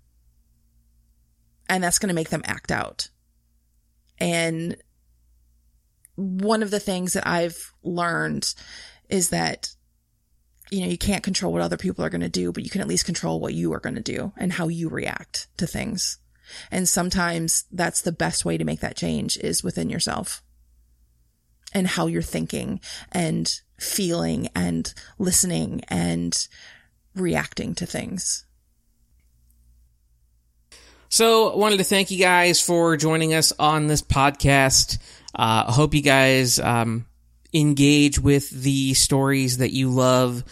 And 1.68 1.82
that's 1.82 1.98
going 1.98 2.08
to 2.08 2.14
make 2.14 2.30
them 2.30 2.42
act 2.44 2.70
out. 2.70 3.08
And 4.18 4.76
one 6.16 6.62
of 6.62 6.70
the 6.70 6.80
things 6.80 7.14
that 7.14 7.26
I've 7.26 7.72
learned 7.82 8.54
is 9.08 9.30
that, 9.30 9.74
you 10.70 10.80
know, 10.80 10.86
you 10.86 10.98
can't 10.98 11.22
control 11.22 11.52
what 11.52 11.62
other 11.62 11.76
people 11.76 12.04
are 12.04 12.10
going 12.10 12.20
to 12.20 12.28
do, 12.28 12.52
but 12.52 12.62
you 12.62 12.70
can 12.70 12.80
at 12.80 12.88
least 12.88 13.04
control 13.04 13.40
what 13.40 13.54
you 13.54 13.72
are 13.72 13.80
going 13.80 13.96
to 13.96 14.00
do 14.00 14.32
and 14.36 14.52
how 14.52 14.68
you 14.68 14.88
react 14.88 15.48
to 15.56 15.66
things. 15.66 16.18
And 16.70 16.88
sometimes 16.88 17.64
that's 17.70 18.00
the 18.00 18.12
best 18.12 18.44
way 18.44 18.56
to 18.56 18.64
make 18.64 18.80
that 18.80 18.96
change 18.96 19.36
is 19.38 19.62
within 19.62 19.90
yourself 19.90 20.42
and 21.72 21.86
how 21.86 22.06
you're 22.06 22.22
thinking 22.22 22.80
and 23.12 23.60
feeling 23.78 24.48
and 24.54 24.92
listening 25.18 25.82
and 25.88 26.48
reacting 27.14 27.74
to 27.76 27.86
things. 27.86 28.44
So, 31.08 31.52
I 31.52 31.56
wanted 31.56 31.78
to 31.78 31.84
thank 31.84 32.12
you 32.12 32.18
guys 32.18 32.60
for 32.60 32.96
joining 32.96 33.34
us 33.34 33.52
on 33.58 33.88
this 33.88 34.00
podcast. 34.00 34.98
Uh, 35.34 35.64
I 35.66 35.72
hope 35.72 35.92
you 35.92 36.02
guys 36.02 36.60
um, 36.60 37.04
engage 37.52 38.18
with 38.18 38.50
the 38.50 38.94
stories 38.94 39.58
that 39.58 39.72
you 39.72 39.90
love 39.90 40.44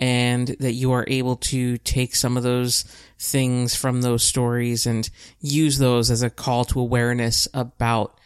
and 0.00 0.48
that 0.60 0.72
you 0.72 0.92
are 0.92 1.04
able 1.08 1.36
to 1.36 1.76
take 1.78 2.14
some 2.14 2.36
of 2.36 2.42
those 2.42 2.84
things 3.18 3.74
from 3.74 4.00
those 4.00 4.24
stories 4.24 4.86
and 4.86 5.08
use 5.40 5.78
those 5.78 6.10
as 6.10 6.22
a 6.22 6.30
call 6.30 6.64
to 6.64 6.80
awareness 6.80 7.46
about 7.52 8.18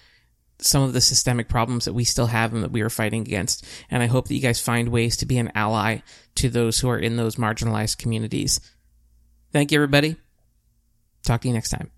some 0.58 0.82
of 0.82 0.92
the 0.92 1.00
systemic 1.00 1.48
problems 1.48 1.84
that 1.84 1.92
we 1.92 2.04
still 2.04 2.26
have 2.26 2.54
and 2.54 2.62
that 2.62 2.70
we 2.70 2.80
are 2.80 2.90
fighting 2.90 3.22
against. 3.22 3.66
And 3.90 4.02
I 4.02 4.06
hope 4.06 4.28
that 4.28 4.34
you 4.34 4.40
guys 4.40 4.60
find 4.60 4.88
ways 4.88 5.16
to 5.18 5.26
be 5.26 5.38
an 5.38 5.50
ally 5.54 5.98
to 6.36 6.48
those 6.48 6.78
who 6.78 6.88
are 6.88 6.98
in 6.98 7.16
those 7.16 7.36
marginalized 7.36 7.98
communities. 7.98 8.60
Thank 9.52 9.72
you, 9.72 9.78
everybody. 9.78 10.16
Talk 11.24 11.42
to 11.42 11.48
you 11.48 11.54
next 11.54 11.70
time. 11.70 11.90